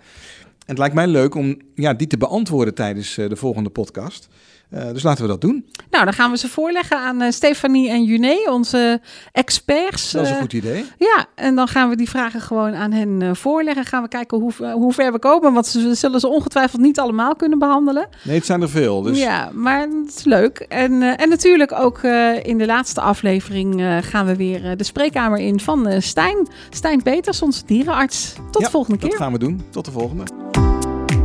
het 0.65 0.77
lijkt 0.77 0.95
mij 0.95 1.07
leuk 1.07 1.35
om 1.35 1.57
ja, 1.75 1.93
die 1.93 2.07
te 2.07 2.17
beantwoorden 2.17 2.73
tijdens 2.73 3.15
de 3.15 3.35
volgende 3.35 3.69
podcast. 3.69 4.27
Eh, 4.69 4.83
dus 4.93 5.03
laten 5.03 5.21
we 5.23 5.29
dat 5.29 5.41
doen. 5.41 5.65
Nou, 5.91 6.03
dan 6.05 6.13
gaan 6.13 6.31
we 6.31 6.37
ze 6.37 6.47
voorleggen 6.47 6.97
aan 6.97 7.21
eh, 7.21 7.31
Stefanie 7.31 7.89
en 7.89 8.03
Juné, 8.03 8.35
onze 8.49 9.01
experts. 9.31 10.11
Dat 10.11 10.21
is 10.23 10.27
een 10.29 10.35
Eh, 10.35 10.41
goed 10.41 10.53
idee. 10.53 10.85
Ja, 10.97 11.25
en 11.35 11.55
dan 11.55 11.67
gaan 11.67 11.89
we 11.89 11.95
die 11.95 12.09
vragen 12.09 12.41
gewoon 12.41 12.73
aan 12.73 12.91
hen 12.91 13.21
eh, 13.21 13.29
voorleggen. 13.33 13.85
Gaan 13.85 14.01
we 14.03 14.07
kijken 14.09 14.39
hoe, 14.39 14.51
hoe 14.71 14.93
ver 14.93 15.11
we 15.11 15.19
komen, 15.19 15.53
want 15.53 15.67
ze 15.67 15.93
zullen 15.95 16.19
ze 16.19 16.27
ongetwijfeld 16.27 16.81
niet 16.81 16.99
allemaal 16.99 17.35
kunnen 17.35 17.59
behandelen. 17.59 18.07
Nee, 18.23 18.35
het 18.35 18.45
zijn 18.45 18.61
er 18.61 18.69
veel. 18.69 19.01
Dus 19.01 19.19
Ja, 19.19 19.49
maar 19.53 19.79
het 19.79 20.15
is 20.17 20.23
leuk. 20.23 20.57
En, 20.59 21.01
eh, 21.01 21.21
en 21.21 21.29
natuurlijk 21.29 21.71
ook 21.71 21.97
eh, 21.97 22.43
in 22.43 22.57
de 22.57 22.65
laatste 22.65 23.01
aflevering 23.01 23.81
eh, 23.81 23.97
gaan 24.01 24.25
we 24.25 24.35
weer 24.35 24.65
eh, 24.65 24.77
de 24.77 24.83
spreekkamer 24.83 25.39
in 25.39 25.59
van 25.59 25.87
eh, 25.87 26.01
Stijn. 26.01 26.47
Stijn 26.69 27.03
Peters, 27.03 27.41
onze 27.41 27.61
dierenarts. 27.65 28.33
Tot 28.51 28.61
Ja, 28.61 28.65
de 28.67 28.71
volgende 28.71 28.99
dat 28.99 29.09
keer. 29.09 29.17
gaan 29.17 29.31
we 29.31 29.39
doen. 29.39 29.61
Tot 29.71 29.85
de 29.85 29.91
volgende. 29.91 30.23